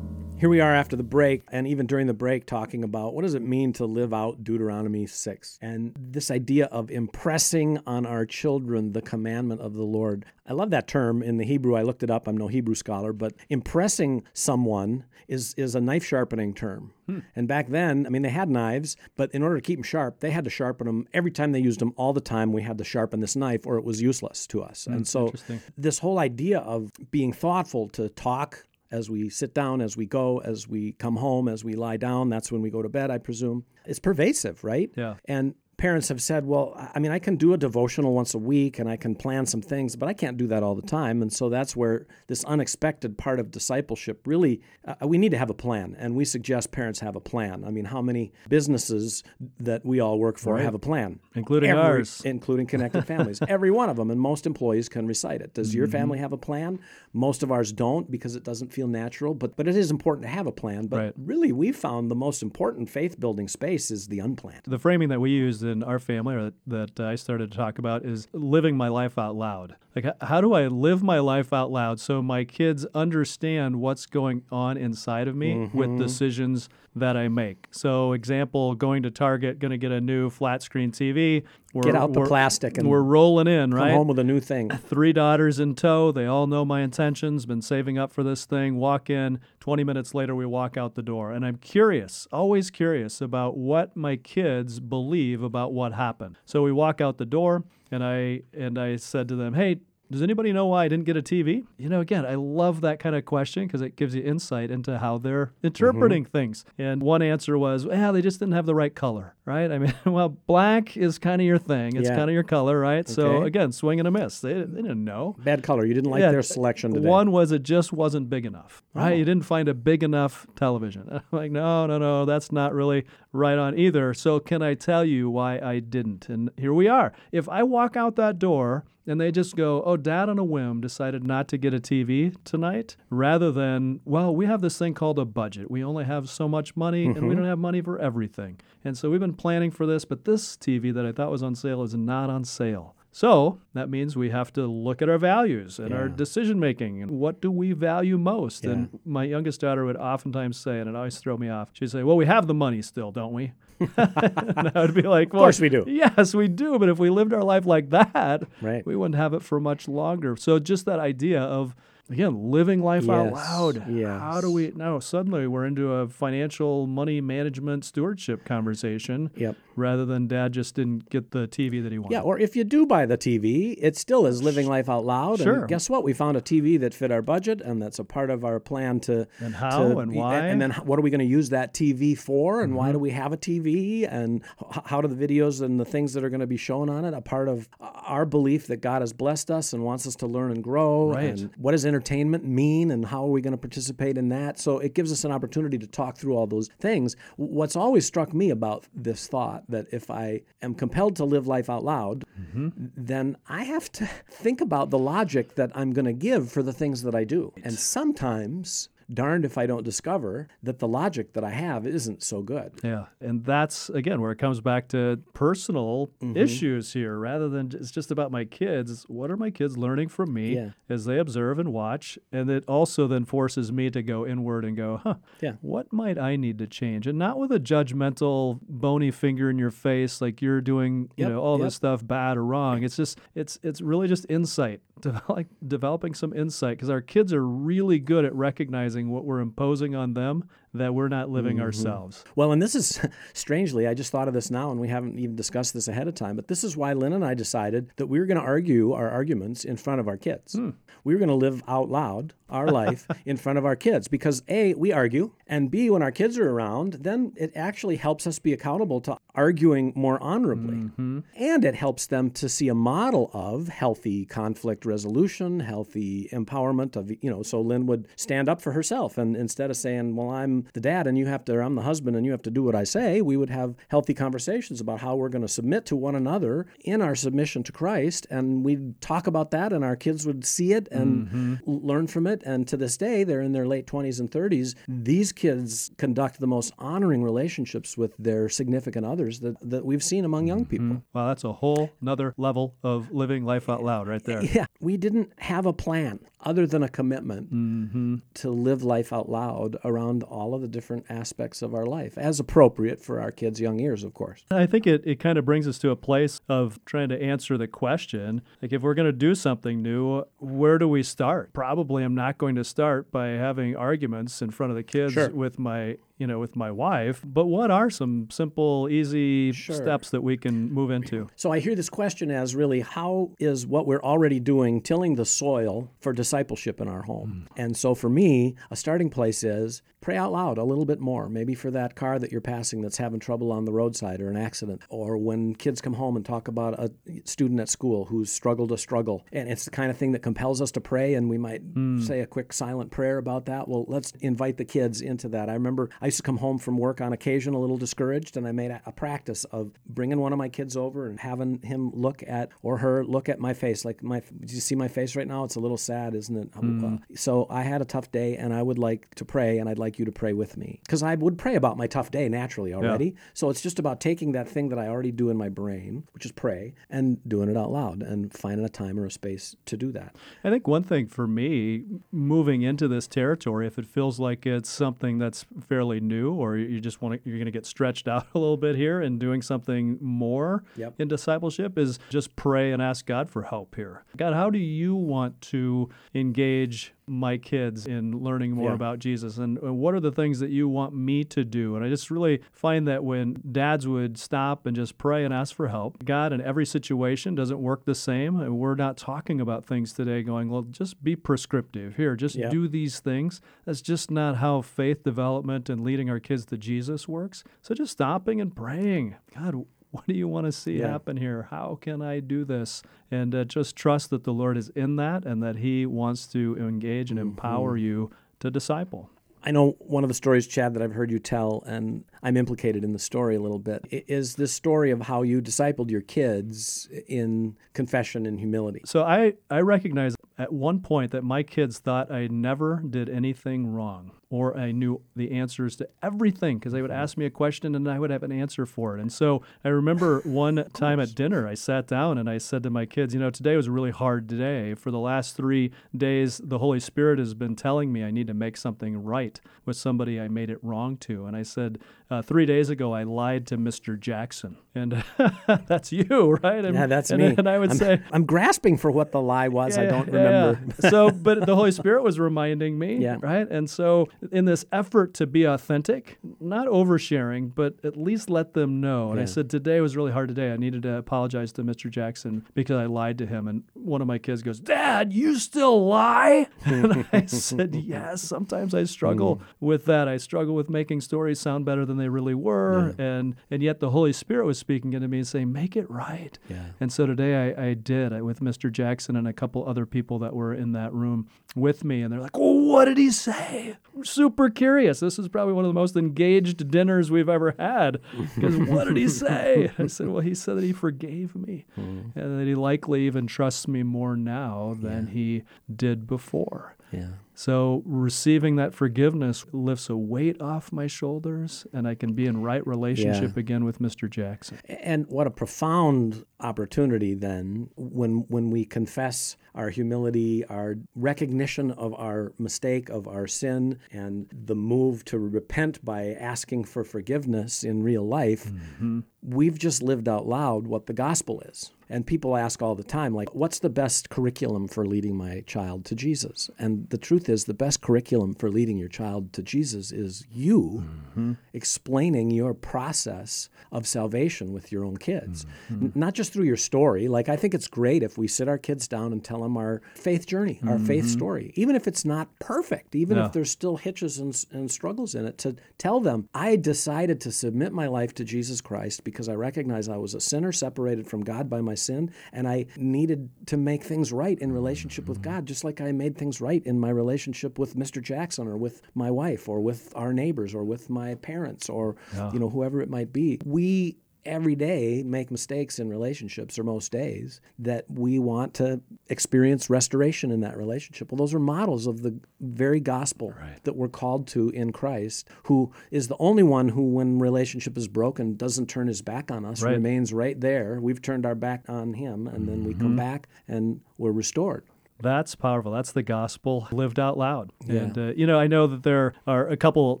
Here 0.42 0.48
we 0.48 0.60
are 0.60 0.74
after 0.74 0.96
the 0.96 1.04
break, 1.04 1.44
and 1.52 1.68
even 1.68 1.86
during 1.86 2.08
the 2.08 2.14
break, 2.14 2.46
talking 2.46 2.82
about 2.82 3.14
what 3.14 3.22
does 3.22 3.34
it 3.34 3.42
mean 3.42 3.72
to 3.74 3.86
live 3.86 4.12
out 4.12 4.42
Deuteronomy 4.42 5.06
6 5.06 5.58
and 5.62 5.94
this 5.96 6.32
idea 6.32 6.64
of 6.64 6.90
impressing 6.90 7.78
on 7.86 8.04
our 8.06 8.26
children 8.26 8.92
the 8.92 9.02
commandment 9.02 9.60
of 9.60 9.74
the 9.74 9.84
Lord. 9.84 10.24
I 10.44 10.54
love 10.54 10.70
that 10.70 10.88
term 10.88 11.22
in 11.22 11.36
the 11.36 11.44
Hebrew. 11.44 11.76
I 11.76 11.82
looked 11.82 12.02
it 12.02 12.10
up. 12.10 12.26
I'm 12.26 12.36
no 12.36 12.48
Hebrew 12.48 12.74
scholar, 12.74 13.12
but 13.12 13.34
impressing 13.50 14.24
someone 14.32 15.04
is, 15.28 15.54
is 15.56 15.76
a 15.76 15.80
knife 15.80 16.04
sharpening 16.04 16.54
term. 16.54 16.92
Hmm. 17.06 17.20
And 17.36 17.46
back 17.46 17.68
then, 17.68 18.04
I 18.04 18.08
mean, 18.08 18.22
they 18.22 18.30
had 18.30 18.50
knives, 18.50 18.96
but 19.14 19.30
in 19.30 19.44
order 19.44 19.54
to 19.54 19.62
keep 19.62 19.78
them 19.78 19.84
sharp, 19.84 20.18
they 20.18 20.32
had 20.32 20.42
to 20.42 20.50
sharpen 20.50 20.88
them. 20.88 21.06
Every 21.14 21.30
time 21.30 21.52
they 21.52 21.60
used 21.60 21.78
them, 21.78 21.92
all 21.96 22.12
the 22.12 22.20
time, 22.20 22.52
we 22.52 22.62
had 22.62 22.78
to 22.78 22.84
sharpen 22.84 23.20
this 23.20 23.36
knife 23.36 23.64
or 23.64 23.78
it 23.78 23.84
was 23.84 24.02
useless 24.02 24.48
to 24.48 24.64
us. 24.64 24.86
Hmm, 24.86 24.94
and 24.94 25.06
so, 25.06 25.32
this 25.78 26.00
whole 26.00 26.18
idea 26.18 26.58
of 26.58 26.90
being 27.12 27.32
thoughtful 27.32 27.88
to 27.90 28.08
talk 28.08 28.64
as 28.92 29.10
we 29.10 29.28
sit 29.30 29.54
down, 29.54 29.80
as 29.80 29.96
we 29.96 30.06
go, 30.06 30.38
as 30.42 30.68
we 30.68 30.92
come 30.92 31.16
home, 31.16 31.48
as 31.48 31.64
we 31.64 31.74
lie 31.74 31.96
down. 31.96 32.28
That's 32.28 32.52
when 32.52 32.60
we 32.60 32.70
go 32.70 32.82
to 32.82 32.88
bed, 32.88 33.10
I 33.10 33.18
presume. 33.18 33.64
It's 33.86 33.98
pervasive, 33.98 34.62
right? 34.62 34.90
Yeah. 34.96 35.14
And 35.24 35.54
parents 35.82 36.06
have 36.10 36.22
said, 36.22 36.46
well, 36.46 36.76
I 36.94 37.00
mean, 37.00 37.10
I 37.10 37.18
can 37.18 37.34
do 37.34 37.54
a 37.54 37.56
devotional 37.58 38.14
once 38.14 38.34
a 38.34 38.38
week 38.38 38.78
and 38.78 38.88
I 38.88 38.96
can 38.96 39.16
plan 39.16 39.46
some 39.46 39.60
things, 39.60 39.96
but 39.96 40.08
I 40.08 40.12
can't 40.12 40.36
do 40.36 40.46
that 40.46 40.62
all 40.62 40.76
the 40.76 40.86
time. 40.86 41.22
And 41.22 41.32
so 41.32 41.48
that's 41.48 41.74
where 41.74 42.06
this 42.28 42.44
unexpected 42.44 43.18
part 43.18 43.40
of 43.40 43.50
discipleship 43.50 44.24
really, 44.24 44.60
uh, 44.86 44.94
we 45.04 45.18
need 45.18 45.30
to 45.32 45.38
have 45.38 45.50
a 45.50 45.54
plan. 45.54 45.96
And 45.98 46.14
we 46.14 46.24
suggest 46.24 46.70
parents 46.70 47.00
have 47.00 47.16
a 47.16 47.20
plan. 47.20 47.64
I 47.66 47.70
mean, 47.70 47.86
how 47.86 48.00
many 48.00 48.32
businesses 48.48 49.24
that 49.58 49.84
we 49.84 49.98
all 49.98 50.20
work 50.20 50.38
for 50.38 50.54
Right. 50.54 50.62
have 50.62 50.74
a 50.74 50.78
plan? 50.78 51.18
Including 51.34 51.70
Every- 51.70 51.82
ours. 51.82 52.22
Including 52.24 52.66
Connected 52.68 53.04
Families. 53.04 53.40
Every 53.48 53.72
one 53.72 53.88
of 53.90 53.96
them. 53.96 54.08
And 54.12 54.20
most 54.20 54.46
employees 54.46 54.88
can 54.88 55.08
recite 55.08 55.40
it. 55.40 55.52
Does 55.52 55.70
Mm-hmm. 55.70 55.78
your 55.78 55.88
family 55.88 56.18
have 56.20 56.32
a 56.32 56.36
plan? 56.38 56.78
Most 57.12 57.42
of 57.42 57.50
ours 57.50 57.72
don't 57.72 58.08
because 58.08 58.36
it 58.36 58.44
doesn't 58.44 58.72
feel 58.72 58.86
natural. 58.86 59.34
But, 59.34 59.56
but 59.56 59.66
it 59.66 59.74
is 59.76 59.90
important 59.90 60.22
to 60.26 60.28
have 60.30 60.46
a 60.46 60.52
plan. 60.52 60.86
But 60.86 60.96
Right. 60.96 61.14
really, 61.16 61.50
we 61.50 61.72
found 61.72 62.08
the 62.08 62.14
most 62.14 62.40
important 62.40 62.88
faith 62.88 63.18
building 63.18 63.48
space 63.48 63.90
is 63.90 64.06
the 64.06 64.20
unplanned. 64.20 64.62
The 64.68 64.78
framing 64.78 65.08
that 65.08 65.20
we 65.20 65.30
used 65.32 65.71
in 65.72 65.82
our 65.82 65.98
family, 65.98 66.34
or 66.36 66.52
that, 66.66 66.94
that 66.94 67.06
I 67.06 67.16
started 67.16 67.50
to 67.50 67.56
talk 67.56 67.78
about, 67.78 68.04
is 68.04 68.28
living 68.32 68.76
my 68.76 68.88
life 68.88 69.18
out 69.18 69.34
loud. 69.34 69.74
Like, 69.94 70.06
how 70.22 70.40
do 70.40 70.54
I 70.54 70.68
live 70.68 71.02
my 71.02 71.18
life 71.18 71.52
out 71.52 71.70
loud 71.70 72.00
so 72.00 72.22
my 72.22 72.44
kids 72.44 72.86
understand 72.94 73.76
what's 73.76 74.06
going 74.06 74.42
on 74.50 74.76
inside 74.76 75.28
of 75.28 75.36
me 75.36 75.52
Mm-hmm. 75.54 75.76
with 75.76 75.98
decisions 75.98 76.68
that 76.96 77.16
I 77.16 77.28
make? 77.28 77.68
So, 77.72 78.12
example, 78.12 78.74
going 78.74 79.02
to 79.02 79.10
Target, 79.10 79.58
going 79.58 79.70
to 79.70 79.76
get 79.76 79.92
a 79.92 80.00
new 80.00 80.30
flat 80.30 80.62
screen 80.62 80.92
TV. 80.92 81.42
We're, 81.74 81.82
Get 81.82 81.94
out 81.94 82.12
the 82.12 82.22
plastic 82.22 82.78
and 82.78 82.88
we're 82.88 83.02
rolling 83.02 83.46
in, 83.48 83.70
right 83.72 83.88
Come 83.88 83.96
home 83.98 84.08
with 84.08 84.18
a 84.18 84.24
new 84.24 84.40
thing. 84.40 84.70
three 84.88 85.12
daughters 85.12 85.58
in 85.60 85.74
tow. 85.74 86.10
They 86.12 86.26
all 86.26 86.46
know 86.46 86.64
my 86.64 86.80
intentions, 86.80 87.44
been 87.46 87.62
saving 87.62 87.98
up 87.98 88.12
for 88.12 88.22
this 88.22 88.44
thing. 88.46 88.76
Walk 88.76 89.10
in, 89.10 89.40
20 89.60 89.84
minutes 89.84 90.14
later, 90.14 90.34
we 90.34 90.46
walk 90.46 90.76
out 90.76 90.94
the 90.94 91.02
door. 91.02 91.32
And 91.32 91.44
I'm 91.46 91.56
curious, 91.56 92.26
always 92.32 92.70
curious 92.70 93.20
about 93.20 93.56
what 93.56 93.94
my 93.96 94.16
kids 94.16 94.80
believe 94.80 95.42
about 95.42 95.72
what 95.72 95.92
happened. 95.94 96.36
So 96.44 96.62
we 96.62 96.72
walk 96.72 97.00
out 97.00 97.16
the 97.18 97.24
door, 97.26 97.64
and 97.92 98.02
I, 98.02 98.42
and 98.52 98.78
I 98.78 98.96
said 98.96 99.28
to 99.28 99.36
them, 99.36 99.54
Hey, 99.54 99.80
does 100.12 100.22
anybody 100.22 100.52
know 100.52 100.66
why 100.66 100.84
I 100.84 100.88
didn't 100.88 101.06
get 101.06 101.16
a 101.16 101.22
TV? 101.22 101.64
You 101.78 101.88
know, 101.88 102.00
again, 102.00 102.26
I 102.26 102.34
love 102.34 102.82
that 102.82 102.98
kind 102.98 103.16
of 103.16 103.24
question 103.24 103.66
because 103.66 103.80
it 103.80 103.96
gives 103.96 104.14
you 104.14 104.22
insight 104.22 104.70
into 104.70 104.98
how 104.98 105.18
they're 105.18 105.46
mm-hmm. 105.46 105.66
interpreting 105.68 106.24
things. 106.26 106.64
And 106.76 107.02
one 107.02 107.22
answer 107.22 107.56
was, 107.56 107.86
yeah, 107.86 108.12
they 108.12 108.20
just 108.20 108.38
didn't 108.38 108.52
have 108.52 108.66
the 108.66 108.74
right 108.74 108.94
color, 108.94 109.34
right? 109.46 109.72
I 109.72 109.78
mean, 109.78 109.94
well, 110.04 110.28
black 110.28 110.96
is 110.96 111.18
kind 111.18 111.40
of 111.40 111.46
your 111.46 111.58
thing. 111.58 111.96
It's 111.96 112.08
Yeah. 112.08 112.16
kind 112.16 112.28
of 112.28 112.34
your 112.34 112.42
color, 112.42 112.78
right? 112.78 113.08
So 113.08 113.42
again, 113.42 113.72
swing 113.72 113.98
and 113.98 114.06
a 114.06 114.10
miss. 114.10 114.40
They, 114.40 114.52
they 114.52 114.82
didn't 114.82 115.02
know. 115.02 115.34
Bad 115.38 115.62
color. 115.62 115.86
You 115.86 115.94
didn't 115.94 116.10
like 116.10 116.20
Yeah, 116.20 116.30
their 116.30 116.42
selection 116.42 116.92
today. 116.92 117.08
One 117.08 117.32
was 117.32 117.50
it 117.50 117.62
just 117.62 117.92
wasn't 117.92 118.28
big 118.28 118.44
enough, 118.44 118.82
right? 118.94 119.12
Oh. 119.12 119.16
You 119.16 119.24
didn't 119.24 119.46
find 119.46 119.68
a 119.68 119.74
big 119.74 120.02
enough 120.02 120.46
television. 120.56 121.08
I'm 121.10 121.22
like, 121.32 121.50
no, 121.50 121.86
no, 121.86 121.96
no, 121.98 122.26
that's 122.26 122.52
not 122.52 122.74
really 122.74 123.06
right 123.32 123.58
on 123.58 123.78
either. 123.78 124.14
So 124.14 124.38
can 124.40 124.62
I 124.62 124.74
tell 124.74 125.04
you 125.04 125.30
why 125.30 125.58
I 125.58 125.80
didn't? 125.80 126.28
And 126.28 126.50
here 126.56 126.72
we 126.72 126.88
are. 126.88 127.12
If 127.32 127.48
I 127.48 127.62
walk 127.62 127.96
out 127.96 128.16
that 128.16 128.38
door 128.38 128.84
and 129.06 129.20
they 129.20 129.32
just 129.32 129.56
go, 129.56 129.82
oh, 129.82 129.96
dad 129.96 130.28
on 130.28 130.38
a 130.38 130.44
whim 130.44 130.80
decided 130.80 131.24
not 131.24 131.48
to 131.48 131.58
get 131.58 131.74
a 131.74 131.80
TV 131.80 132.34
tonight, 132.44 132.96
rather 133.10 133.50
than, 133.50 134.00
well, 134.04 134.34
we 134.34 134.46
have 134.46 134.60
this 134.60 134.78
thing 134.78 134.94
called 134.94 135.18
a 135.18 135.24
budget. 135.24 135.70
We 135.70 135.82
only 135.82 136.04
have 136.04 136.28
so 136.28 136.48
much 136.48 136.76
money 136.76 137.06
and 137.06 137.14
we 137.14 137.20
mm-hmm. 137.20 137.38
don't 137.38 137.48
have 137.48 137.58
money 137.58 137.80
for 137.80 137.98
everything. 137.98 138.60
And 138.84 138.96
so 138.96 139.10
we've 139.10 139.20
been 139.20 139.34
planning 139.34 139.70
for 139.70 139.86
this, 139.86 140.04
but 140.04 140.24
this 140.24 140.56
TV 140.56 140.92
that 140.94 141.06
I 141.06 141.12
thought 141.12 141.30
was 141.30 141.42
on 141.42 141.54
sale 141.54 141.82
is 141.82 141.94
not 141.94 142.30
on 142.30 142.44
sale. 142.44 142.94
So 143.14 143.60
that 143.74 143.90
means 143.90 144.16
we 144.16 144.30
have 144.30 144.52
to 144.54 144.66
look 144.66 145.02
at 145.02 145.08
our 145.10 145.18
values 145.18 145.78
and 145.78 145.92
our 145.92 146.08
decision 146.08 146.58
making 146.58 147.02
and 147.02 147.10
what 147.10 147.42
do 147.42 147.50
we 147.50 147.72
value 147.72 148.16
most. 148.16 148.64
And 148.64 148.88
my 149.04 149.24
youngest 149.24 149.60
daughter 149.60 149.84
would 149.84 149.98
oftentimes 149.98 150.56
say, 150.56 150.80
and 150.80 150.88
it 150.88 150.96
always 150.96 151.18
throw 151.18 151.36
me 151.36 151.50
off, 151.50 151.68
she'd 151.74 151.90
say, 151.90 152.02
Well, 152.02 152.16
we 152.16 152.24
have 152.24 152.46
the 152.46 152.54
money 152.54 152.80
still, 152.80 153.12
don't 153.12 153.34
we? 153.34 153.52
and 153.96 154.72
I 154.74 154.80
would 154.80 154.94
be 154.94 155.02
like, 155.02 155.32
Well, 155.34 155.42
course 155.42 155.60
we 155.60 155.68
do. 155.68 155.84
Yes, 155.86 156.34
we 156.34 156.48
do. 156.48 156.78
But 156.78 156.88
if 156.88 156.98
we 156.98 157.10
lived 157.10 157.34
our 157.34 157.44
life 157.44 157.66
like 157.66 157.90
that, 157.90 158.44
Right. 158.62 158.84
we 158.86 158.96
wouldn't 158.96 159.16
have 159.16 159.34
it 159.34 159.42
for 159.42 159.60
much 159.60 159.88
longer. 159.88 160.34
So 160.36 160.58
just 160.58 160.86
that 160.86 160.98
idea 160.98 161.40
of 161.42 161.74
Again, 162.10 162.50
living 162.50 162.82
life 162.82 163.08
out 163.08 163.32
loud 163.32 163.84
Yes. 163.88 164.20
How 164.20 164.40
do 164.40 164.50
we 164.50 164.72
now 164.74 164.98
suddenly 164.98 165.46
we're 165.46 165.64
into 165.64 165.92
a 165.92 166.08
financial 166.08 166.86
money 166.86 167.20
management 167.20 167.84
stewardship 167.84 168.44
conversation 168.44 169.30
Yep. 169.36 169.56
Rather 169.76 170.04
than 170.04 170.26
dad 170.26 170.52
just 170.52 170.74
didn't 170.74 171.08
get 171.10 171.30
the 171.30 171.46
TV 171.48 171.82
that 171.82 171.92
he 171.92 171.98
wanted. 171.98 172.14
Yeah, 172.14 172.20
or 172.22 172.38
if 172.38 172.56
you 172.56 172.64
do 172.64 172.86
buy 172.86 173.06
the 173.06 173.16
TV, 173.18 173.76
it 173.78 173.96
still 173.96 174.26
is 174.26 174.42
living 174.42 174.66
life 174.68 174.88
out 174.88 175.04
loud. 175.04 175.40
Sure. 175.40 175.60
And 175.60 175.68
guess 175.68 175.88
what? 175.88 176.02
We 176.04 176.12
found 176.12 176.36
a 176.36 176.40
TV 176.40 176.78
that 176.80 176.92
fit 176.94 177.10
our 177.10 177.22
budget, 177.22 177.60
and 177.60 177.80
that's 177.80 177.98
a 177.98 178.04
part 178.04 178.30
of 178.30 178.44
our 178.44 178.58
plan 178.58 179.00
to. 179.00 179.26
And 179.38 179.54
how 179.54 179.88
to 179.88 179.98
and 179.98 180.12
why? 180.14 180.38
And 180.38 180.60
then 180.60 180.72
what 180.84 180.98
are 180.98 181.02
we 181.02 181.10
going 181.10 181.20
to 181.20 181.24
use 181.24 181.50
that 181.50 181.72
TV 181.74 182.18
for? 182.18 182.60
And 182.60 182.72
Mm-hmm. 182.72 182.78
why 182.78 182.92
do 182.92 182.98
we 182.98 183.10
have 183.10 183.32
a 183.32 183.36
TV? 183.36 184.08
And 184.10 184.42
how 184.86 185.00
do 185.02 185.08
the 185.08 185.26
videos 185.28 185.60
and 185.60 185.78
the 185.78 185.84
things 185.84 186.14
that 186.14 186.24
are 186.24 186.30
going 186.30 186.40
to 186.40 186.46
be 186.46 186.56
shown 186.56 186.88
on 186.88 187.04
it 187.04 187.12
a 187.12 187.20
part 187.20 187.48
of 187.48 187.68
our 187.80 188.24
belief 188.24 188.66
that 188.68 188.78
God 188.78 189.02
has 189.02 189.12
blessed 189.12 189.50
us 189.50 189.72
and 189.74 189.84
wants 189.84 190.06
us 190.06 190.16
to 190.16 190.26
learn 190.26 190.50
and 190.52 190.64
grow? 190.64 191.12
Right. 191.12 191.24
And 191.38 191.50
what 191.58 191.72
does 191.72 191.84
entertainment 191.84 192.44
mean? 192.44 192.90
And 192.90 193.04
how 193.04 193.24
are 193.24 193.30
we 193.30 193.40
going 193.42 193.52
to 193.52 193.58
participate 193.58 194.16
in 194.16 194.30
that? 194.30 194.58
So 194.58 194.78
it 194.78 194.94
gives 194.94 195.12
us 195.12 195.24
an 195.24 195.32
opportunity 195.32 195.76
to 195.78 195.86
talk 195.86 196.16
through 196.16 196.34
all 196.34 196.46
those 196.46 196.68
things. 196.80 197.14
What's 197.36 197.76
always 197.76 198.06
struck 198.06 198.32
me 198.32 198.48
about 198.50 198.86
this 198.94 199.26
thought 199.26 199.61
that 199.68 199.86
if 199.92 200.10
I 200.10 200.42
am 200.60 200.74
compelled 200.74 201.16
to 201.16 201.24
live 201.24 201.46
life 201.46 201.68
out 201.70 201.84
loud, 201.84 202.24
mm-hmm. 202.40 202.68
then 202.96 203.36
I 203.48 203.64
have 203.64 203.90
to 203.92 204.06
think 204.30 204.60
about 204.60 204.90
the 204.90 204.98
logic 204.98 205.54
that 205.54 205.70
I'm 205.74 205.92
going 205.92 206.04
to 206.04 206.12
give 206.12 206.50
for 206.50 206.62
the 206.62 206.72
things 206.72 207.02
that 207.02 207.14
I 207.14 207.24
do. 207.24 207.52
And 207.64 207.74
sometimes 207.74 208.88
darned 209.14 209.44
if 209.44 209.58
I 209.58 209.66
don't 209.66 209.84
discover 209.84 210.48
that 210.62 210.78
the 210.78 210.88
logic 210.88 211.32
that 211.34 211.44
I 211.44 211.50
have 211.50 211.86
isn't 211.86 212.22
so 212.22 212.42
good. 212.42 212.72
Yeah. 212.82 213.06
And 213.20 213.44
that's, 213.44 213.88
again, 213.90 214.20
where 214.20 214.32
it 214.32 214.38
comes 214.38 214.60
back 214.60 214.88
to 214.88 215.20
personal 215.34 216.10
Mm-hmm. 216.22 216.36
issues 216.36 216.92
here 216.92 217.18
rather 217.18 217.48
than 217.48 217.70
it's 217.74 217.90
just 217.90 218.10
about 218.10 218.30
my 218.30 218.44
kids. 218.44 219.04
What 219.08 219.30
are 219.30 219.36
my 219.36 219.50
kids 219.50 219.76
learning 219.76 220.08
from 220.08 220.32
me 220.32 220.54
Yeah. 220.54 220.70
as 220.88 221.04
they 221.04 221.18
observe 221.18 221.58
and 221.58 221.72
watch? 221.72 222.18
And 222.30 222.48
it 222.50 222.64
also 222.68 223.06
then 223.06 223.24
forces 223.24 223.70
me 223.72 223.90
to 223.90 224.02
go 224.02 224.26
inward 224.26 224.64
and 224.64 224.76
go, 224.76 225.00
huh, 225.02 225.14
Yeah. 225.40 225.52
what 225.60 225.92
might 225.92 226.18
I 226.18 226.36
need 226.36 226.58
to 226.58 226.66
change? 226.66 227.06
And 227.06 227.18
not 227.18 227.38
with 227.38 227.50
a 227.52 227.60
judgmental, 227.60 228.60
bony 228.68 229.10
finger 229.10 229.50
in 229.50 229.58
your 229.58 229.70
face 229.70 230.20
like 230.20 230.40
you're 230.40 230.60
doing, 230.60 231.08
you 231.16 231.24
Yep, 231.24 231.28
know, 231.30 231.40
all 231.40 231.58
yep. 231.58 231.66
this 231.66 231.74
stuff 231.74 232.06
bad 232.06 232.36
or 232.36 232.44
wrong. 232.44 232.82
It's 232.82 232.96
just, 232.96 233.18
it's, 233.34 233.58
it's 233.62 233.80
really 233.80 234.08
just 234.08 234.26
insight, 234.28 234.80
develop, 235.00 235.46
developing 235.66 236.14
some 236.14 236.32
insight 236.32 236.76
because 236.76 236.90
our 236.90 237.00
kids 237.02 237.32
are 237.32 237.46
really 237.46 237.98
good 237.98 238.24
at 238.24 238.34
recognizing 238.34 239.01
what 239.10 239.24
we're 239.24 239.40
imposing 239.40 239.94
on 239.94 240.14
them 240.14 240.48
that 240.74 240.94
we're 240.94 241.08
not 241.08 241.28
living 241.30 241.56
Mm-hmm. 241.56 241.64
ourselves. 241.64 242.24
Well, 242.34 242.52
and 242.52 242.62
this 242.62 242.74
is 242.74 242.98
strangely, 243.34 243.86
I 243.86 243.94
just 243.94 244.10
thought 244.10 244.28
of 244.28 244.34
this 244.34 244.50
now, 244.50 244.70
and 244.70 244.80
we 244.80 244.88
haven't 244.88 245.18
even 245.18 245.36
discussed 245.36 245.74
this 245.74 245.88
ahead 245.88 246.08
of 246.08 246.14
time, 246.14 246.36
but 246.36 246.48
this 246.48 246.64
is 246.64 246.76
why 246.76 246.92
Lynn 246.94 247.12
and 247.12 247.24
I 247.24 247.34
decided 247.34 247.90
that 247.96 248.06
we 248.06 248.18
were 248.18 248.26
going 248.26 248.38
to 248.38 248.44
argue 248.44 248.92
our 248.92 249.08
arguments 249.10 249.64
in 249.64 249.76
front 249.76 250.00
of 250.00 250.08
our 250.08 250.16
kids. 250.16 250.58
We 251.04 251.14
were 251.14 251.18
going 251.18 251.28
to 251.28 251.34
live 251.34 251.62
out 251.68 251.90
loud 251.90 252.32
our 252.48 252.68
life 252.80 253.06
in 253.26 253.36
front 253.36 253.58
of 253.58 253.64
our 253.66 253.76
kids 253.76 254.08
because 254.08 254.42
A, 254.48 254.74
we 254.74 254.92
argue, 254.92 255.32
and 255.46 255.70
B, 255.70 255.90
when 255.90 256.02
our 256.02 256.10
kids 256.12 256.38
are 256.38 256.48
around, 256.50 256.94
then 257.00 257.32
it 257.36 257.52
actually 257.54 257.96
helps 257.96 258.26
us 258.26 258.38
be 258.38 258.52
accountable 258.52 259.00
to 259.02 259.16
arguing 259.34 259.92
more 259.96 260.22
honorably. 260.22 260.90
And 261.34 261.64
it 261.64 261.74
helps 261.74 262.06
them 262.06 262.30
to 262.32 262.48
see 262.48 262.68
a 262.68 262.74
model 262.74 263.30
of 263.32 263.68
healthy 263.68 264.24
conflict 264.26 264.84
resolution, 264.84 265.60
healthy 265.60 266.28
empowerment 266.32 266.96
of, 266.96 267.10
you 267.10 267.30
know, 267.30 267.42
so 267.42 267.60
Lynn 267.60 267.86
would 267.86 268.06
stand 268.16 268.48
up 268.48 268.60
for 268.62 268.72
herself. 268.72 269.18
And 269.18 269.36
instead 269.36 269.70
of 269.70 269.76
saying, 269.76 270.14
well, 270.16 270.30
I'm 270.30 270.61
the 270.72 270.80
dad 270.80 271.06
and 271.06 271.18
you 271.18 271.26
have 271.26 271.44
to, 271.46 271.54
or 271.54 271.62
I'm 271.62 271.74
the 271.74 271.82
husband 271.82 272.16
and 272.16 272.24
you 272.24 272.32
have 272.32 272.42
to 272.42 272.50
do 272.50 272.62
what 272.62 272.74
I 272.74 272.84
say, 272.84 273.20
we 273.20 273.36
would 273.36 273.50
have 273.50 273.74
healthy 273.88 274.14
conversations 274.14 274.80
about 274.80 275.00
how 275.00 275.16
we're 275.16 275.28
going 275.28 275.42
to 275.42 275.48
submit 275.48 275.86
to 275.86 275.96
one 275.96 276.14
another 276.14 276.66
in 276.80 277.02
our 277.02 277.14
submission 277.14 277.62
to 277.64 277.72
Christ. 277.72 278.26
And 278.30 278.64
we'd 278.64 279.00
talk 279.00 279.26
about 279.26 279.50
that 279.52 279.72
and 279.72 279.84
our 279.84 279.96
kids 279.96 280.26
would 280.26 280.44
see 280.44 280.72
it 280.72 280.88
and 280.90 281.28
mm-hmm. 281.28 281.54
l- 281.66 281.80
learn 281.82 282.06
from 282.06 282.26
it. 282.26 282.42
And 282.44 282.66
to 282.68 282.76
this 282.76 282.96
day, 282.96 283.24
they're 283.24 283.42
in 283.42 283.52
their 283.52 283.66
late 283.66 283.86
20s 283.86 284.20
and 284.20 284.30
30s. 284.30 284.74
These 284.88 285.32
kids 285.32 285.90
conduct 285.98 286.40
the 286.40 286.46
most 286.46 286.72
honoring 286.78 287.22
relationships 287.22 287.96
with 287.96 288.16
their 288.18 288.48
significant 288.48 289.06
others 289.06 289.40
that, 289.40 289.56
that 289.68 289.84
we've 289.84 290.02
seen 290.02 290.24
among 290.24 290.46
young 290.46 290.64
mm-hmm. 290.64 290.70
people. 290.70 291.02
Wow, 291.12 291.28
that's 291.28 291.44
a 291.44 291.52
whole 291.52 291.90
another 292.00 292.34
level 292.36 292.74
of 292.82 293.10
living 293.12 293.44
life 293.44 293.68
out 293.68 293.82
loud 293.82 294.08
right 294.08 294.22
there. 294.22 294.42
Yeah, 294.42 294.66
we 294.80 294.96
didn't 294.96 295.32
have 295.38 295.66
a 295.66 295.72
plan 295.72 296.20
other 296.40 296.66
than 296.66 296.82
a 296.82 296.88
commitment 296.88 297.52
mm-hmm. 297.52 298.16
to 298.34 298.50
live 298.50 298.82
life 298.82 299.12
out 299.12 299.28
loud 299.28 299.76
around 299.84 300.22
all 300.24 300.51
of 300.54 300.60
the 300.60 300.68
different 300.68 301.06
aspects 301.08 301.62
of 301.62 301.74
our 301.74 301.86
life, 301.86 302.16
as 302.18 302.40
appropriate 302.40 303.00
for 303.00 303.20
our 303.20 303.30
kids' 303.30 303.60
young 303.60 303.80
ears, 303.80 304.04
of 304.04 304.14
course. 304.14 304.44
I 304.50 304.66
think 304.66 304.86
it, 304.86 305.02
it 305.06 305.18
kind 305.20 305.38
of 305.38 305.44
brings 305.44 305.66
us 305.68 305.78
to 305.80 305.90
a 305.90 305.96
place 305.96 306.40
of 306.48 306.78
trying 306.84 307.08
to 307.10 307.22
answer 307.22 307.56
the 307.58 307.68
question 307.68 308.42
like, 308.60 308.72
if 308.72 308.82
we're 308.82 308.94
going 308.94 309.06
to 309.06 309.12
do 309.12 309.34
something 309.34 309.82
new, 309.82 310.24
where 310.38 310.78
do 310.78 310.88
we 310.88 311.02
start? 311.02 311.52
Probably 311.52 312.02
I'm 312.04 312.14
not 312.14 312.38
going 312.38 312.54
to 312.56 312.64
start 312.64 313.10
by 313.10 313.28
having 313.28 313.76
arguments 313.76 314.42
in 314.42 314.50
front 314.50 314.70
of 314.70 314.76
the 314.76 314.82
kids 314.82 315.12
Sure. 315.14 315.28
with 315.30 315.58
my 315.58 315.96
you 316.22 316.26
know 316.28 316.38
with 316.38 316.54
my 316.64 316.70
wife 316.70 317.18
but 317.24 317.46
what 317.46 317.70
are 317.70 317.90
some 317.90 318.28
simple 318.30 318.88
easy 318.88 319.52
Sure. 319.52 319.74
steps 319.74 320.10
that 320.10 320.22
we 320.22 320.36
can 320.36 320.72
move 320.72 320.90
into 320.90 321.28
So 321.36 321.50
I 321.50 321.58
hear 321.58 321.74
this 321.74 321.90
question 321.90 322.30
as 322.30 322.54
really 322.54 322.80
how 322.80 323.32
is 323.38 323.66
what 323.66 323.86
we're 323.86 324.02
already 324.02 324.40
doing 324.40 324.80
tilling 324.80 325.16
the 325.16 325.24
soil 325.24 325.90
for 326.00 326.12
discipleship 326.12 326.80
in 326.80 326.88
our 326.88 327.02
home? 327.02 327.48
Hmm. 327.48 327.60
And 327.60 327.76
so 327.76 327.94
for 327.94 328.08
me, 328.08 328.54
a 328.70 328.76
starting 328.76 329.10
place 329.10 329.42
is 329.42 329.82
pray 330.02 330.16
out 330.16 330.32
loud 330.32 330.58
a 330.58 330.64
little 330.64 330.84
bit 330.84 331.00
more, 331.00 331.28
maybe 331.28 331.54
for 331.54 331.70
that 331.70 331.94
car 331.94 332.18
that 332.18 332.32
you're 332.32 332.40
passing 332.40 332.82
that's 332.82 332.98
having 332.98 333.20
trouble 333.20 333.52
on 333.52 333.64
the 333.64 333.72
roadside 333.72 334.20
or 334.20 334.28
an 334.28 334.36
accident, 334.36 334.82
or 334.88 335.16
when 335.16 335.54
kids 335.54 335.80
come 335.80 335.94
home 335.94 336.16
and 336.16 336.26
talk 336.26 336.48
about 336.48 336.74
a 336.78 336.90
student 337.24 337.60
at 337.60 337.68
school 337.68 338.04
who's 338.04 338.30
struggled 338.30 338.72
a 338.72 338.78
struggle. 338.78 339.24
And 339.32 339.48
it's 339.48 339.64
the 339.64 339.70
kind 339.70 339.90
of 339.90 339.96
thing 339.96 340.12
that 340.12 340.18
compels 340.18 340.60
us 340.60 340.72
to 340.72 340.80
pray, 340.80 341.14
and 341.14 341.30
we 341.30 341.38
might 341.38 341.60
hmm. 341.60 342.00
say 342.00 342.20
a 342.20 342.26
quick 342.26 342.52
silent 342.52 342.90
prayer 342.90 343.18
about 343.18 343.46
that. 343.46 343.68
Well, 343.68 343.84
let's 343.88 344.12
invite 344.20 344.56
the 344.56 344.64
kids 344.64 345.00
into 345.00 345.28
that. 345.30 345.48
I 345.48 345.54
remember 345.54 345.88
I 346.00 346.08
used 346.12 346.18
to 346.18 346.22
come 346.22 346.36
home 346.36 346.58
from 346.58 346.76
work 346.76 347.00
on 347.00 347.12
occasion 347.12 347.54
a 347.54 347.58
little 347.58 347.78
discouraged, 347.78 348.36
and 348.36 348.46
I 348.46 348.52
made 348.52 348.70
a, 348.70 348.82
a 348.84 348.92
practice 348.92 349.44
of 349.44 349.72
bringing 349.86 350.20
one 350.20 350.32
of 350.32 350.38
my 350.38 350.50
kids 350.50 350.76
over 350.76 351.08
and 351.08 351.18
having 351.18 351.60
him 351.62 351.90
look 351.94 352.22
at 352.26 352.50
or 352.62 352.76
her 352.78 353.02
look 353.04 353.30
at 353.30 353.38
my 353.40 353.54
face. 353.54 353.84
Like, 353.84 354.02
my, 354.02 354.20
do 354.20 354.54
you 354.54 354.60
see 354.60 354.74
my 354.74 354.88
face 354.88 355.16
right 355.16 355.26
now? 355.26 355.44
It's 355.44 355.56
a 355.56 355.60
little 355.60 355.78
sad, 355.78 356.14
isn't 356.14 356.36
it? 356.36 356.50
Uh, 356.54 357.14
so 357.14 357.46
I 357.48 357.62
had 357.62 357.80
a 357.80 357.86
tough 357.86 358.12
day, 358.12 358.36
and 358.36 358.52
I 358.52 358.62
would 358.62 358.78
like 358.78 359.14
to 359.14 359.24
pray, 359.24 359.58
and 359.58 359.68
I'd 359.68 359.78
like 359.78 359.98
you 359.98 360.04
to 360.04 360.12
pray 360.12 360.34
with 360.34 360.56
me 360.58 360.80
because 360.84 361.02
I 361.02 361.14
would 361.14 361.38
pray 361.38 361.54
about 361.54 361.78
my 361.78 361.86
tough 361.86 362.10
day 362.10 362.28
naturally 362.28 362.74
already. 362.74 363.14
So 363.32 363.48
it's 363.48 363.62
just 363.62 363.78
about 363.78 364.00
taking 364.00 364.32
that 364.32 364.48
thing 364.48 364.68
that 364.68 364.78
I 364.78 364.88
already 364.88 365.12
do 365.12 365.30
in 365.30 365.38
my 365.38 365.48
brain, 365.48 366.04
which 366.12 366.26
is 366.26 366.32
pray, 366.32 366.74
and 366.90 367.18
doing 367.26 367.48
it 367.48 367.56
out 367.56 367.70
loud 367.70 368.02
and 368.02 368.32
finding 368.32 368.66
a 368.66 368.68
time 368.68 369.00
or 369.00 369.06
a 369.06 369.10
space 369.10 369.56
to 369.66 369.76
do 369.78 369.92
that. 369.92 370.14
I 370.44 370.50
think 370.50 370.68
one 370.68 370.82
thing 370.82 371.06
for 371.06 371.26
me, 371.26 371.84
moving 372.10 372.60
into 372.60 372.86
this 372.86 373.06
territory, 373.06 373.66
if 373.66 373.78
it 373.78 373.86
feels 373.86 374.20
like 374.20 374.44
it's 374.46 374.68
something 374.68 375.18
that's 375.18 375.46
fairly 375.68 376.00
new, 376.02 376.32
or 376.34 376.56
you 376.56 376.80
just 376.80 377.00
want 377.00 377.14
to, 377.22 377.28
you're 377.28 377.38
going 377.38 377.46
to 377.46 377.50
get 377.52 377.64
stretched 377.66 378.08
out 378.14 378.26
a 378.34 378.38
little 378.38 378.56
bit 378.56 378.76
here 378.76 379.00
and 379.00 379.18
doing 379.18 379.40
something 379.42 379.98
more 380.00 380.64
Yep. 380.76 380.94
in 380.98 381.08
discipleship, 381.08 381.78
is 381.78 381.98
just 382.10 382.34
pray 382.36 382.72
and 382.72 382.82
ask 382.82 383.06
God 383.06 383.30
for 383.30 383.42
help 383.42 383.74
here. 383.76 384.04
God, 384.16 384.34
how 384.34 384.50
do 384.50 384.58
you 384.58 384.94
want 384.94 385.40
to 385.42 385.88
engage 386.14 386.92
my 387.06 387.36
kids 387.36 387.86
in 387.86 388.12
learning 388.12 388.52
more 388.52 388.70
Yeah. 388.70 388.74
about 388.76 388.98
Jesus, 389.00 389.38
and, 389.38 389.58
and 389.58 389.76
what 389.78 389.94
are 389.94 390.00
the 390.00 390.12
things 390.12 390.38
that 390.40 390.50
you 390.50 390.68
want 390.68 390.94
me 390.94 391.24
to 391.24 391.44
do? 391.44 391.74
And 391.76 391.84
I 391.84 391.88
just 391.88 392.10
really 392.10 392.40
find 392.52 392.86
that 392.88 393.02
when 393.04 393.36
dads 393.50 393.88
would 393.88 394.16
stop 394.18 394.66
and 394.66 394.76
just 394.76 394.98
pray 394.98 395.24
and 395.24 395.34
ask 395.34 395.54
for 395.54 395.68
help, 395.68 396.04
God 396.04 396.32
in 396.32 396.40
every 396.40 396.64
situation 396.64 397.34
doesn't 397.34 397.58
work 397.60 397.84
the 397.84 397.94
same. 397.94 398.38
And 398.40 398.56
we're 398.58 398.74
not 398.76 398.96
talking 398.96 399.40
about 399.40 399.66
things 399.66 399.92
today 399.92 400.22
going, 400.22 400.48
well, 400.48 400.62
just 400.62 401.02
be 401.02 401.16
prescriptive. 401.16 401.96
Here, 401.96 402.14
just 402.14 402.36
Yeah. 402.36 402.48
do 402.50 402.68
these 402.68 403.00
things. 403.00 403.40
That's 403.64 403.82
just 403.82 404.10
not 404.10 404.36
how 404.36 404.60
faith 404.62 405.02
development 405.02 405.68
and 405.68 405.82
leading 405.82 406.08
our 406.08 406.20
kids 406.20 406.44
to 406.46 406.56
Jesus 406.56 407.08
works. 407.08 407.42
So 407.60 407.74
just 407.74 407.92
stopping 407.92 408.40
and 408.40 408.54
praying, 408.54 409.16
God, 409.34 409.64
what 409.92 410.06
do 410.06 410.14
you 410.14 410.26
want 410.26 410.46
to 410.46 410.52
see 410.52 410.78
Yeah. 410.78 410.88
happen 410.88 411.16
here? 411.16 411.46
How 411.50 411.78
can 411.80 412.02
I 412.02 412.20
do 412.20 412.44
this? 412.44 412.82
And 413.10 413.34
uh, 413.34 413.44
just 413.44 413.76
trust 413.76 414.10
that 414.10 414.24
the 414.24 414.32
Lord 414.32 414.56
is 414.56 414.68
in 414.70 414.96
that 414.96 415.24
and 415.24 415.42
that 415.42 415.56
He 415.56 415.86
wants 415.86 416.26
to 416.28 416.56
engage 416.58 417.10
and 417.10 417.20
empower 417.20 417.76
you 417.76 418.10
to 418.40 418.50
disciple. 418.50 419.08
I 419.44 419.50
know 419.50 419.72
one 419.80 420.04
of 420.04 420.08
the 420.08 420.14
stories, 420.14 420.46
Chad, 420.46 420.72
that 420.74 420.82
I've 420.82 420.92
heard 420.92 421.10
you 421.10 421.18
tell, 421.18 421.64
and 421.66 422.04
I'm 422.22 422.36
implicated 422.36 422.84
in 422.84 422.92
the 422.92 422.98
story 423.00 423.34
a 423.34 423.40
little 423.40 423.58
bit, 423.58 423.84
is 423.90 424.36
this 424.36 424.52
story 424.52 424.92
of 424.92 425.00
how 425.02 425.22
you 425.22 425.42
discipled 425.42 425.90
your 425.90 426.00
kids 426.00 426.88
in 427.08 427.56
confession 427.74 428.24
and 428.24 428.38
humility. 428.38 428.82
So 428.84 429.02
I, 429.02 429.34
I 429.50 429.60
recognize 429.62 430.14
at 430.38 430.52
one 430.52 430.78
point 430.80 431.10
that 431.10 431.24
my 431.24 431.42
kids 431.42 431.80
thought 431.80 432.10
I 432.12 432.28
never 432.28 432.84
did 432.88 433.08
anything 433.08 433.66
wrong 433.66 434.12
or 434.32 434.56
I 434.56 434.72
knew 434.72 435.02
the 435.14 435.30
answers 435.32 435.76
to 435.76 435.88
everything 436.02 436.58
because 436.58 436.72
they 436.72 436.80
would 436.80 436.90
ask 436.90 437.18
me 437.18 437.26
a 437.26 437.30
question 437.30 437.74
and 437.74 437.86
I 437.86 437.98
would 437.98 438.08
have 438.08 438.22
an 438.22 438.32
answer 438.32 438.64
for 438.64 438.96
it. 438.96 439.00
And 439.02 439.12
so 439.12 439.42
I 439.62 439.68
remember 439.68 440.20
one 440.24 440.64
time 440.72 440.98
at 441.00 441.14
dinner, 441.14 441.46
I 441.46 441.52
sat 441.52 441.86
down 441.86 442.16
and 442.16 442.30
I 442.30 442.38
said 442.38 442.62
to 442.62 442.70
my 442.70 442.86
kids, 442.86 443.12
you 443.12 443.20
know, 443.20 443.28
today 443.28 443.56
was 443.56 443.66
a 443.66 443.70
really 443.70 443.90
hard 443.90 444.26
day. 444.26 444.72
For 444.72 444.90
the 444.90 444.98
last 444.98 445.36
three 445.36 445.70
days, 445.94 446.40
the 446.42 446.58
Holy 446.58 446.80
Spirit 446.80 447.18
has 447.18 447.34
been 447.34 447.54
telling 447.54 447.92
me 447.92 448.02
I 448.02 448.10
need 448.10 448.26
to 448.28 448.34
make 448.34 448.56
something 448.56 449.04
right 449.04 449.38
with 449.66 449.76
somebody 449.76 450.18
I 450.18 450.28
made 450.28 450.48
it 450.48 450.58
wrong 450.62 450.96
to. 450.98 451.26
And 451.26 451.36
I 451.36 451.42
said, 451.42 451.78
uh, 452.10 452.22
three 452.22 452.46
days 452.46 452.70
ago, 452.70 452.94
I 452.94 453.02
lied 453.02 453.46
to 453.48 453.58
Mr. 453.58 454.00
Jackson. 454.00 454.56
And 454.74 455.04
that's 455.66 455.92
you, 455.92 456.38
right? 456.42 456.64
And, 456.64 456.74
Yeah, 456.74 456.86
that's 456.86 457.10
and, 457.10 457.22
me. 457.22 457.34
And 457.36 457.46
I 457.48 457.58
would 457.58 457.70
I'm, 457.72 457.76
say, 457.76 458.00
I'm 458.12 458.24
grasping 458.24 458.78
for 458.78 458.90
what 458.90 459.12
the 459.12 459.20
lie 459.20 459.48
was. 459.48 459.76
I 459.76 459.84
don't 459.86 460.08
yeah, 460.08 460.14
remember. 460.14 460.74
yeah. 460.82 460.90
so, 460.90 461.10
but 461.10 461.44
the 461.46 461.54
Holy 461.54 461.70
Spirit 461.82 462.02
was 462.02 462.18
reminding 462.18 462.78
me, 462.78 462.96
Yeah. 462.96 463.16
right? 463.20 463.48
And 463.50 463.68
so, 463.68 464.08
in 464.30 464.44
this 464.44 464.64
effort 464.70 465.14
to 465.14 465.26
be 465.26 465.44
authentic, 465.44 466.18
not 466.40 466.68
oversharing, 466.68 467.52
but 467.54 467.74
at 467.84 467.96
least 467.96 468.30
let 468.30 468.54
them 468.54 468.80
know. 468.80 469.10
And 469.10 469.20
I 469.20 469.24
said, 469.24 469.50
today 469.50 469.80
was 469.80 469.96
really 469.96 470.12
hard 470.12 470.28
today. 470.28 470.52
I 470.52 470.56
needed 470.56 470.82
to 470.82 470.94
apologize 470.96 471.52
to 471.54 471.64
Mr. 471.64 471.90
Jackson 471.90 472.44
because 472.54 472.76
I 472.76 472.86
lied 472.86 473.18
to 473.18 473.26
him. 473.26 473.48
And 473.48 473.64
one 473.74 474.00
of 474.00 474.06
my 474.06 474.18
kids 474.18 474.42
goes, 474.42 474.60
Dad, 474.60 475.12
you 475.12 475.38
still 475.38 475.86
lie? 475.86 476.46
and 476.64 477.04
I 477.12 477.26
said, 477.26 477.74
Yes, 477.74 478.22
sometimes 478.22 478.74
I 478.74 478.84
struggle 478.84 479.36
Mm. 479.36 479.40
with 479.60 479.84
that. 479.86 480.08
I 480.08 480.16
struggle 480.16 480.54
with 480.54 480.68
making 480.68 481.00
stories 481.00 481.40
sound 481.40 481.64
better 481.64 481.84
than 481.86 481.96
they 481.96 482.08
really 482.08 482.34
were. 482.34 482.94
And, 482.98 483.36
and 483.50 483.62
yet 483.62 483.80
the 483.80 483.90
Holy 483.90 484.12
Spirit 484.12 484.46
was 484.46 484.58
speaking 484.58 484.92
into 484.92 485.08
me 485.08 485.18
and 485.18 485.26
saying, 485.26 485.52
Make 485.52 485.76
it 485.76 485.88
right. 485.90 486.38
Yeah. 486.48 486.66
And 486.80 486.92
so 486.92 487.06
today 487.06 487.54
I, 487.56 487.68
I 487.70 487.74
did 487.74 488.12
I, 488.12 488.22
with 488.22 488.40
Mr. 488.40 488.70
Jackson 488.70 489.16
and 489.16 489.26
a 489.26 489.32
couple 489.32 489.66
other 489.68 489.86
people 489.86 490.18
that 490.20 490.34
were 490.34 490.52
in 490.54 490.72
that 490.72 490.92
room 490.92 491.28
with 491.54 491.84
me. 491.84 492.02
And 492.02 492.12
they're 492.12 492.20
like, 492.20 492.36
well, 492.36 492.54
what 492.54 492.86
did 492.86 492.98
he 492.98 493.10
say? 493.10 493.76
We're 493.92 494.04
super 494.04 494.48
curious. 494.50 495.00
This 495.00 495.18
is 495.18 495.28
probably 495.28 495.54
one 495.54 495.64
of 495.64 495.70
the 495.70 495.78
most 495.78 495.96
engaged 495.96 496.70
dinners 496.70 497.10
we've 497.10 497.28
ever 497.28 497.54
had. 497.58 497.98
Because 498.34 498.56
what 498.68 498.84
did 498.84 498.96
he 498.96 499.08
say? 499.08 499.70
I 499.78 499.86
said, 499.86 500.08
well, 500.08 500.22
he 500.22 500.34
said 500.34 500.56
that 500.56 500.64
he 500.64 500.72
forgave 500.72 501.34
me 501.34 501.64
hmm. 501.74 502.00
and 502.14 502.40
that 502.40 502.46
he 502.46 502.54
likely 502.54 503.06
even 503.06 503.26
trusts 503.26 503.68
me 503.68 503.82
more 503.82 504.16
now 504.16 504.76
than 504.80 505.08
he 505.08 505.42
did 505.74 506.06
before. 506.06 506.76
Yeah. 506.90 507.08
So 507.34 507.82
receiving 507.84 508.56
that 508.56 508.74
forgiveness 508.74 509.44
lifts 509.52 509.88
a 509.88 509.96
weight 509.96 510.40
off 510.40 510.72
my 510.72 510.86
shoulders 510.86 511.66
and 511.72 511.88
I 511.88 511.94
can 511.94 512.12
be 512.12 512.26
in 512.26 512.42
right 512.42 512.66
relationship 512.66 513.32
Yeah. 513.34 513.40
again 513.40 513.64
with 513.64 513.78
Mr. 513.78 514.08
Jackson. 514.08 514.58
And 514.68 515.06
what 515.06 515.26
a 515.26 515.30
profound 515.30 516.24
opportunity 516.40 517.14
then 517.14 517.68
when 517.76 518.24
when 518.28 518.50
we 518.50 518.64
confess 518.64 519.36
our 519.54 519.70
humility, 519.70 520.44
our 520.46 520.76
recognition 520.94 521.70
of 521.72 521.94
our 521.94 522.32
mistake, 522.38 522.88
of 522.88 523.06
our 523.06 523.26
sin, 523.26 523.78
and 523.90 524.26
the 524.32 524.54
move 524.54 525.04
to 525.04 525.18
repent 525.18 525.84
by 525.84 526.14
asking 526.18 526.64
for 526.64 526.84
forgiveness 526.84 527.62
in 527.62 527.82
real 527.82 528.06
life, 528.06 528.46
mm-hmm. 528.46 529.00
we've 529.22 529.58
just 529.58 529.82
lived 529.82 530.08
out 530.08 530.26
loud 530.26 530.66
what 530.66 530.86
the 530.86 530.92
gospel 530.92 531.40
is. 531.42 531.70
And 531.90 532.06
people 532.06 532.36
ask 532.38 532.62
all 532.62 532.74
the 532.74 532.82
time, 532.82 533.14
like, 533.14 533.34
what's 533.34 533.58
the 533.58 533.68
best 533.68 534.08
curriculum 534.08 534.66
for 534.66 534.86
leading 534.86 535.14
my 535.14 535.42
child 535.46 535.84
to 535.86 535.94
Jesus? 535.94 536.48
And 536.58 536.88
the 536.88 536.96
truth 536.96 537.21
is, 537.28 537.44
the 537.44 537.54
best 537.54 537.80
curriculum 537.80 538.34
for 538.34 538.50
leading 538.50 538.76
your 538.76 538.88
child 538.88 539.32
to 539.34 539.42
Jesus 539.42 539.92
is 539.92 540.24
you 540.30 540.84
mm-hmm. 540.84 541.32
explaining 541.52 542.30
your 542.30 542.54
process 542.54 543.48
of 543.70 543.86
salvation 543.86 544.52
with 544.52 544.70
your 544.70 544.84
own 544.84 544.96
kids. 544.96 545.46
Mm-hmm. 545.70 545.86
N- 545.86 545.92
not 545.94 546.14
just 546.14 546.32
through 546.32 546.44
your 546.44 546.56
story. 546.56 547.08
Like, 547.08 547.28
I 547.28 547.36
think 547.36 547.54
it's 547.54 547.68
great 547.68 548.02
if 548.02 548.18
we 548.18 548.28
sit 548.28 548.48
our 548.48 548.58
kids 548.58 548.88
down 548.88 549.12
and 549.12 549.24
tell 549.24 549.42
them 549.42 549.56
our 549.56 549.82
faith 549.94 550.26
journey, 550.26 550.60
our 550.66 550.78
faith 550.78 551.04
mm-hmm. 551.04 551.12
story, 551.12 551.52
even 551.56 551.76
if 551.76 551.86
it's 551.86 552.04
not 552.04 552.28
perfect, 552.38 552.94
even 552.94 553.18
if 553.18 553.32
there's 553.32 553.50
still 553.50 553.76
hitches 553.76 554.18
and, 554.18 554.44
and 554.52 554.70
struggles 554.70 555.14
in 555.14 555.26
it, 555.26 555.38
to 555.38 555.56
tell 555.78 556.00
them, 556.00 556.28
I 556.34 556.56
decided 556.56 557.20
to 557.22 557.32
submit 557.32 557.72
my 557.72 557.86
life 557.86 558.14
to 558.14 558.24
Jesus 558.24 558.60
Christ 558.60 559.04
because 559.04 559.28
I 559.28 559.34
recognized 559.34 559.90
I 559.90 559.96
was 559.96 560.14
a 560.14 560.20
sinner 560.20 560.52
separated 560.52 561.06
from 561.06 561.22
God 561.24 561.48
by 561.48 561.60
my 561.60 561.74
sin, 561.74 562.12
and 562.32 562.48
I 562.48 562.66
needed 562.76 563.30
to 563.46 563.56
make 563.56 563.84
things 563.84 564.12
right 564.12 564.38
in 564.38 564.52
relationship 564.52 565.08
with 565.08 565.22
God, 565.22 565.46
just 565.46 565.64
like 565.64 565.80
I 565.80 565.92
made 565.92 566.16
things 566.16 566.40
right 566.40 566.64
in 566.64 566.78
my 566.78 566.90
relationship 566.90 567.11
with 567.58 567.76
Mr. 567.76 568.02
Jackson 568.02 568.46
or 568.48 568.56
with 568.56 568.82
my 568.94 569.10
wife 569.10 569.48
or 569.48 569.60
with 569.60 569.92
our 569.94 570.12
neighbors 570.12 570.54
or 570.54 570.64
with 570.64 570.90
my 570.90 571.14
parents 571.16 571.68
or 571.68 571.96
you 572.32 572.38
know 572.38 572.48
whoever 572.48 572.80
it 572.80 572.90
might 572.90 573.12
be. 573.12 573.38
We 573.44 573.96
every 574.24 574.54
day 574.54 575.02
make 575.02 575.30
mistakes 575.30 575.78
in 575.78 575.88
relationships 575.88 576.58
or 576.58 576.62
most 576.62 576.92
days 576.92 577.40
that 577.58 577.84
we 577.88 578.18
want 578.18 578.54
to 578.54 578.80
experience 579.08 579.68
restoration 579.68 580.30
in 580.30 580.40
that 580.40 580.56
relationship 580.56 581.10
well 581.10 581.16
those 581.16 581.34
are 581.34 581.40
models 581.40 581.86
of 581.86 582.02
the 582.02 582.14
very 582.40 582.78
gospel 582.78 583.34
that 583.64 583.74
we're 583.74 583.88
called 583.88 584.26
to 584.26 584.48
in 584.50 584.70
christ 584.70 585.28
who 585.44 585.72
is 585.90 586.06
the 586.08 586.16
only 586.20 586.42
one 586.42 586.68
who 586.68 586.82
when 586.82 587.18
relationship 587.18 587.76
is 587.76 587.88
broken 587.88 588.36
doesn't 588.36 588.68
turn 588.68 588.86
his 588.86 589.02
back 589.02 589.30
on 589.30 589.44
us 589.44 589.62
Right. 589.62 589.72
remains 589.72 590.12
right 590.12 590.40
there 590.40 590.78
we've 590.80 591.02
turned 591.02 591.26
our 591.26 591.34
back 591.34 591.64
on 591.68 591.94
him 591.94 592.28
and 592.28 592.48
then 592.48 592.64
we 592.64 592.74
come 592.74 592.88
mm-hmm. 592.88 592.96
back 592.96 593.28
and 593.48 593.80
we're 593.98 594.12
restored 594.12 594.64
That's 595.02 595.34
powerful. 595.34 595.72
That's 595.72 595.92
the 595.92 596.02
gospel 596.02 596.68
lived 596.70 596.98
out 597.00 597.18
loud. 597.18 597.52
And, 597.68 597.96
uh, 597.98 598.12
you 598.16 598.26
know, 598.26 598.38
I 598.38 598.46
know 598.46 598.66
that 598.68 598.82
there 598.82 599.14
are 599.26 599.48
a 599.48 599.56
couple 599.56 600.00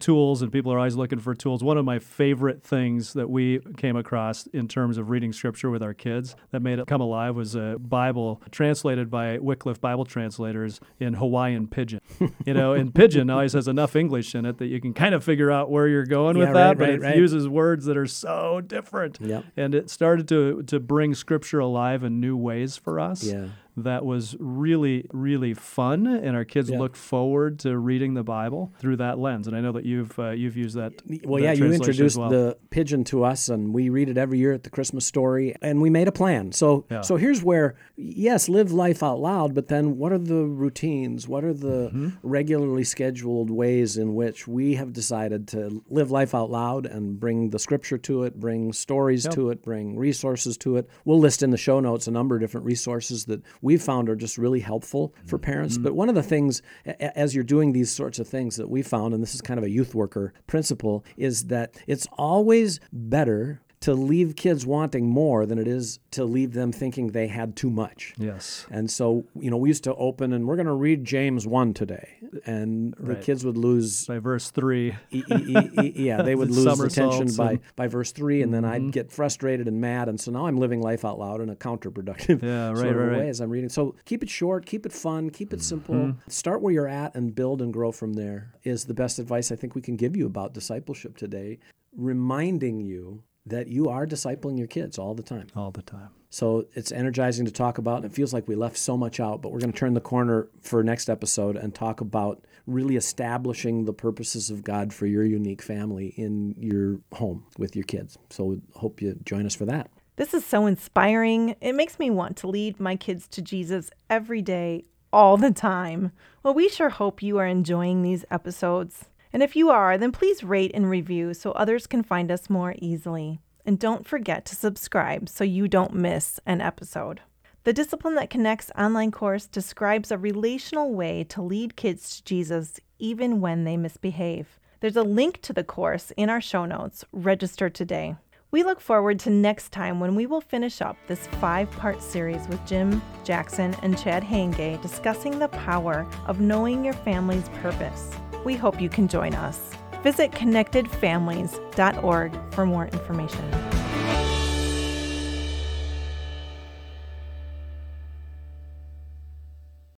tools 0.00 0.42
and 0.42 0.52
people 0.52 0.72
are 0.72 0.78
always 0.78 0.96
looking 0.96 1.18
for 1.20 1.34
tools. 1.34 1.62
One 1.62 1.78
of 1.78 1.84
my 1.84 1.98
favorite 1.98 2.62
things 2.62 3.12
that 3.14 3.30
we 3.30 3.60
came 3.76 3.96
across 3.96 4.46
in 4.48 4.68
terms 4.68 4.98
of 4.98 5.08
reading 5.10 5.32
scripture 5.32 5.70
with 5.70 5.82
our 5.82 5.94
kids 5.94 6.34
that 6.50 6.60
made 6.60 6.78
it 6.78 6.86
come 6.86 7.00
alive 7.00 7.36
was 7.36 7.54
a 7.54 7.76
Bible 7.78 8.42
translated 8.50 9.10
by 9.10 9.38
Wycliffe 9.38 9.80
Bible 9.80 10.04
translators 10.04 10.80
in 10.98 11.14
Hawaiian 11.14 11.68
Pidgin. 11.68 12.00
you 12.46 12.54
know, 12.54 12.72
in 12.72 12.90
Pidgin 12.92 13.30
always 13.30 13.52
has 13.52 13.68
enough 13.68 13.94
English 13.96 14.34
in 14.34 14.44
it 14.44 14.58
that 14.58 14.66
you 14.66 14.80
can 14.80 14.92
kind 14.92 15.14
of 15.14 15.22
figure 15.22 15.50
out 15.50 15.70
where 15.70 15.86
you're 15.88 16.04
going 16.06 16.36
Yeah, 16.36 16.46
with 16.46 16.54
that, 16.54 16.68
right, 16.68 16.78
but 16.78 16.84
right, 16.88 16.94
it 16.94 17.00
right. 17.02 17.16
uses 17.16 17.48
words 17.48 17.84
that 17.86 17.96
are 17.96 18.06
so 18.06 18.60
different. 18.60 19.18
Yep. 19.20 19.44
And 19.56 19.74
it 19.74 19.90
started 19.90 20.26
to, 20.28 20.62
to 20.64 20.80
bring 20.80 21.14
scripture 21.14 21.60
alive 21.60 22.02
in 22.02 22.20
new 22.20 22.36
ways 22.36 22.76
for 22.76 22.98
us 22.98 23.22
Yeah. 23.22 23.48
That 23.76 24.04
was 24.04 24.36
really, 24.40 25.06
really 25.12 25.54
fun, 25.54 26.06
and 26.06 26.36
our 26.36 26.44
kids 26.44 26.70
Yeah. 26.70 26.78
look 26.78 26.96
forward 26.96 27.58
to 27.60 27.78
reading 27.78 28.14
the 28.14 28.22
Bible 28.24 28.72
through 28.78 28.96
that 28.96 29.18
lens. 29.18 29.46
And 29.46 29.56
I 29.56 29.60
know 29.60 29.72
that 29.72 29.84
you've 29.84 30.18
uh, 30.18 30.30
you've 30.30 30.56
used 30.56 30.76
that. 30.76 30.92
Well, 31.24 31.40
that 31.42 31.56
yeah, 31.56 31.64
you 31.64 31.72
introduced 31.72 32.18
well. 32.18 32.28
the 32.30 32.56
pidgin 32.70 33.04
to 33.04 33.24
us, 33.24 33.48
and 33.48 33.72
we 33.72 33.88
read 33.88 34.08
it 34.08 34.18
every 34.18 34.38
year 34.38 34.52
at 34.52 34.64
the 34.64 34.70
Christmas 34.70 35.06
story, 35.06 35.54
and 35.62 35.80
we 35.80 35.88
made 35.90 36.08
a 36.08 36.12
plan. 36.12 36.52
So, 36.52 36.84
Yeah. 36.90 37.00
so 37.02 37.16
here's 37.16 37.42
where, 37.42 37.76
yes, 37.96 38.48
live 38.48 38.72
life 38.72 39.02
out 39.02 39.20
loud, 39.20 39.54
but 39.54 39.68
then 39.68 39.96
what 39.98 40.12
are 40.12 40.18
the 40.18 40.44
routines? 40.44 41.28
What 41.28 41.44
are 41.44 41.54
the 41.54 41.70
Mm-hmm. 41.90 42.08
regularly 42.22 42.84
scheduled 42.84 43.50
ways 43.50 43.96
in 43.96 44.14
which 44.14 44.46
we 44.46 44.74
have 44.74 44.92
decided 44.92 45.46
to 45.48 45.82
live 45.88 46.10
life 46.10 46.34
out 46.34 46.50
loud 46.50 46.84
and 46.86 47.18
bring 47.18 47.50
the 47.50 47.58
scripture 47.58 47.98
to 47.98 48.24
it, 48.24 48.38
bring 48.38 48.72
stories 48.72 49.26
to 49.28 49.50
it, 49.50 49.62
bring 49.62 49.96
resources 49.96 50.56
to 50.58 50.76
it? 50.76 50.88
We'll 51.04 51.18
list 51.20 51.42
in 51.42 51.50
the 51.50 51.56
show 51.56 51.80
notes 51.80 52.06
a 52.06 52.10
number 52.10 52.34
of 52.34 52.40
different 52.40 52.66
resources 52.66 53.24
that 53.26 53.40
we've 53.70 53.80
found 53.80 54.08
are 54.08 54.16
just 54.16 54.36
really 54.36 54.58
helpful 54.58 55.14
for 55.24 55.38
parents. 55.38 55.74
Mm-hmm. 55.74 55.84
But 55.84 55.94
one 55.94 56.08
of 56.08 56.16
the 56.16 56.24
things, 56.24 56.60
a- 56.84 57.16
as 57.16 57.36
you're 57.36 57.44
doing 57.44 57.72
these 57.72 57.88
sorts 57.88 58.18
of 58.18 58.26
things 58.26 58.56
that 58.56 58.68
we 58.68 58.82
found, 58.82 59.14
and 59.14 59.22
this 59.22 59.32
is 59.32 59.40
kind 59.40 59.58
of 59.58 59.64
a 59.64 59.70
youth 59.70 59.94
worker 59.94 60.32
principle, 60.48 61.04
is 61.16 61.44
that 61.44 61.76
it's 61.86 62.08
always 62.18 62.80
better 62.92 63.60
to 63.80 63.94
leave 63.94 64.36
kids 64.36 64.66
wanting 64.66 65.06
more 65.08 65.46
than 65.46 65.58
it 65.58 65.66
is 65.66 66.00
to 66.10 66.22
leave 66.22 66.52
them 66.52 66.70
thinking 66.70 67.08
they 67.12 67.26
had 67.28 67.56
too 67.56 67.70
much. 67.70 68.12
yes, 68.18 68.66
And 68.70 68.90
so, 68.90 69.24
you 69.34 69.50
know, 69.50 69.56
we 69.56 69.70
used 69.70 69.84
to 69.84 69.94
open 69.94 70.34
and 70.34 70.46
we're 70.46 70.56
going 70.56 70.66
to 70.66 70.72
read 70.74 71.02
James 71.06 71.46
1 71.46 71.72
today. 71.72 72.08
And 72.44 72.94
the 73.00 73.16
kids 73.16 73.42
would 73.44 73.56
lose 73.56 74.06
by 74.06 74.18
verse 74.18 74.50
three. 74.50 74.94
E- 75.10 75.24
e- 75.34 75.56
e- 75.82 75.92
yeah, 75.96 76.20
they 76.20 76.34
would 76.34 76.50
lose 76.50 76.66
attention 76.78 77.28
Somersaults 77.28 77.36
by, 77.36 77.58
by 77.74 77.86
verse 77.88 78.12
three, 78.12 78.42
and 78.42 78.52
then 78.52 78.64
I'd 78.66 78.92
get 78.92 79.10
frustrated 79.10 79.66
and 79.66 79.80
mad, 79.80 80.08
and 80.08 80.20
so 80.20 80.30
now 80.30 80.46
I'm 80.46 80.58
living 80.58 80.80
life 80.80 81.04
out 81.04 81.18
loud 81.18 81.40
in 81.40 81.48
a 81.48 81.56
counterproductive 81.56 82.42
Yeah, 82.42 82.68
right, 82.68 82.76
sort 82.76 82.88
of 82.90 82.96
right, 82.96 83.04
right. 83.08 83.18
way 83.20 83.28
as 83.30 83.40
I'm 83.40 83.50
reading. 83.50 83.68
So 83.70 83.96
keep 84.04 84.22
it 84.22 84.28
short, 84.30 84.64
keep 84.66 84.84
it 84.86 84.92
fun, 84.92 85.30
keep 85.30 85.52
it 85.52 85.62
simple. 85.62 85.94
Mm-hmm. 85.94 86.30
Start 86.30 86.60
where 86.62 86.72
you're 86.72 86.86
at 86.86 87.14
and 87.16 87.34
build 87.34 87.62
and 87.62 87.72
grow 87.72 87.90
from 87.92 88.12
there. 88.12 88.52
Is 88.62 88.84
the 88.84 88.94
best 88.94 89.18
advice 89.18 89.50
I 89.50 89.56
think 89.56 89.74
we 89.74 89.80
can 89.82 89.96
give 89.96 90.16
you 90.16 90.26
about 90.26 90.52
discipleship 90.54 91.16
today. 91.16 91.58
Reminding 91.96 92.80
you 92.80 93.22
that 93.46 93.68
you 93.68 93.88
are 93.88 94.06
discipling 94.06 94.58
your 94.58 94.66
kids 94.66 94.98
all 94.98 95.14
the 95.14 95.22
time. 95.22 95.48
all 95.56 95.70
the 95.70 95.82
time. 95.82 96.10
So 96.32 96.66
it's 96.74 96.92
energizing 96.92 97.44
to 97.46 97.50
talk 97.50 97.78
about. 97.78 97.96
and 97.96 98.04
It 98.04 98.12
feels 98.12 98.32
like 98.32 98.46
we 98.46 98.54
left 98.54 98.76
so 98.76 98.96
much 98.96 99.18
out, 99.18 99.42
but 99.42 99.50
we're 99.50 99.58
going 99.58 99.72
to 99.72 99.78
turn 99.78 99.94
the 99.94 100.00
corner 100.00 100.48
for 100.60 100.82
next 100.84 101.08
episode 101.08 101.56
and 101.56 101.74
talk 101.74 102.00
about 102.00 102.44
really 102.66 102.94
establishing 102.94 103.84
the 103.84 103.92
purposes 103.92 104.48
of 104.50 104.62
God 104.62 104.92
for 104.92 105.06
your 105.06 105.24
unique 105.24 105.62
family 105.62 106.14
in 106.16 106.54
your 106.56 107.00
home 107.14 107.46
with 107.58 107.74
your 107.74 107.84
kids. 107.84 108.16
So 108.30 108.44
we 108.44 108.60
hope 108.76 109.02
you 109.02 109.18
join 109.24 109.44
us 109.44 109.56
for 109.56 109.64
that. 109.66 109.90
This 110.16 110.34
is 110.34 110.44
so 110.44 110.66
inspiring. 110.66 111.56
It 111.60 111.74
makes 111.74 111.98
me 111.98 112.10
want 112.10 112.36
to 112.38 112.46
lead 112.46 112.78
my 112.78 112.94
kids 112.94 113.26
to 113.28 113.42
Jesus 113.42 113.90
every 114.08 114.42
day, 114.42 114.84
all 115.12 115.36
the 115.36 115.50
time. 115.50 116.12
Well, 116.44 116.54
we 116.54 116.68
sure 116.68 116.90
hope 116.90 117.22
you 117.22 117.38
are 117.38 117.46
enjoying 117.46 118.02
these 118.02 118.24
episodes. 118.30 119.06
And 119.32 119.42
if 119.42 119.54
you 119.54 119.70
are, 119.70 119.96
then 119.96 120.12
please 120.12 120.42
rate 120.42 120.72
and 120.74 120.90
review 120.90 121.34
so 121.34 121.52
others 121.52 121.86
can 121.86 122.02
find 122.02 122.30
us 122.30 122.50
more 122.50 122.74
easily. 122.78 123.40
And 123.64 123.78
don't 123.78 124.06
forget 124.06 124.44
to 124.46 124.56
subscribe 124.56 125.28
so 125.28 125.44
you 125.44 125.68
don't 125.68 125.94
miss 125.94 126.40
an 126.46 126.60
episode. 126.60 127.20
The 127.64 127.72
Discipline 127.72 128.14
That 128.14 128.30
Connects 128.30 128.70
online 128.76 129.10
course 129.10 129.46
describes 129.46 130.10
a 130.10 130.18
relational 130.18 130.94
way 130.94 131.24
to 131.24 131.42
lead 131.42 131.76
kids 131.76 132.16
to 132.16 132.24
Jesus 132.24 132.80
even 132.98 133.40
when 133.40 133.64
they 133.64 133.76
misbehave. 133.76 134.58
There's 134.80 134.96
a 134.96 135.02
link 135.02 135.42
to 135.42 135.52
the 135.52 135.62
course 135.62 136.10
in 136.16 136.30
our 136.30 136.40
show 136.40 136.64
notes. 136.64 137.04
Register 137.12 137.68
today. 137.68 138.16
We 138.52 138.64
look 138.64 138.80
forward 138.80 139.20
to 139.20 139.30
next 139.30 139.70
time 139.70 140.00
when 140.00 140.16
we 140.16 140.26
will 140.26 140.40
finish 140.40 140.82
up 140.82 140.96
this 141.06 141.28
five 141.40 141.70
part 141.70 142.02
series 142.02 142.48
with 142.48 142.66
Jim 142.66 143.00
Jackson 143.22 143.76
and 143.82 143.96
Chad 143.96 144.24
Hayenga 144.24 144.82
discussing 144.82 145.38
the 145.38 145.46
power 145.48 146.04
of 146.26 146.40
knowing 146.40 146.84
your 146.84 146.94
family's 146.94 147.48
purpose. 147.62 148.10
We 148.44 148.56
hope 148.56 148.80
you 148.80 148.88
can 148.88 149.06
join 149.06 149.34
us. 149.34 149.70
Visit 150.02 150.32
connectedfamilies.org 150.32 152.52
for 152.52 152.66
more 152.66 152.86
information. 152.86 153.79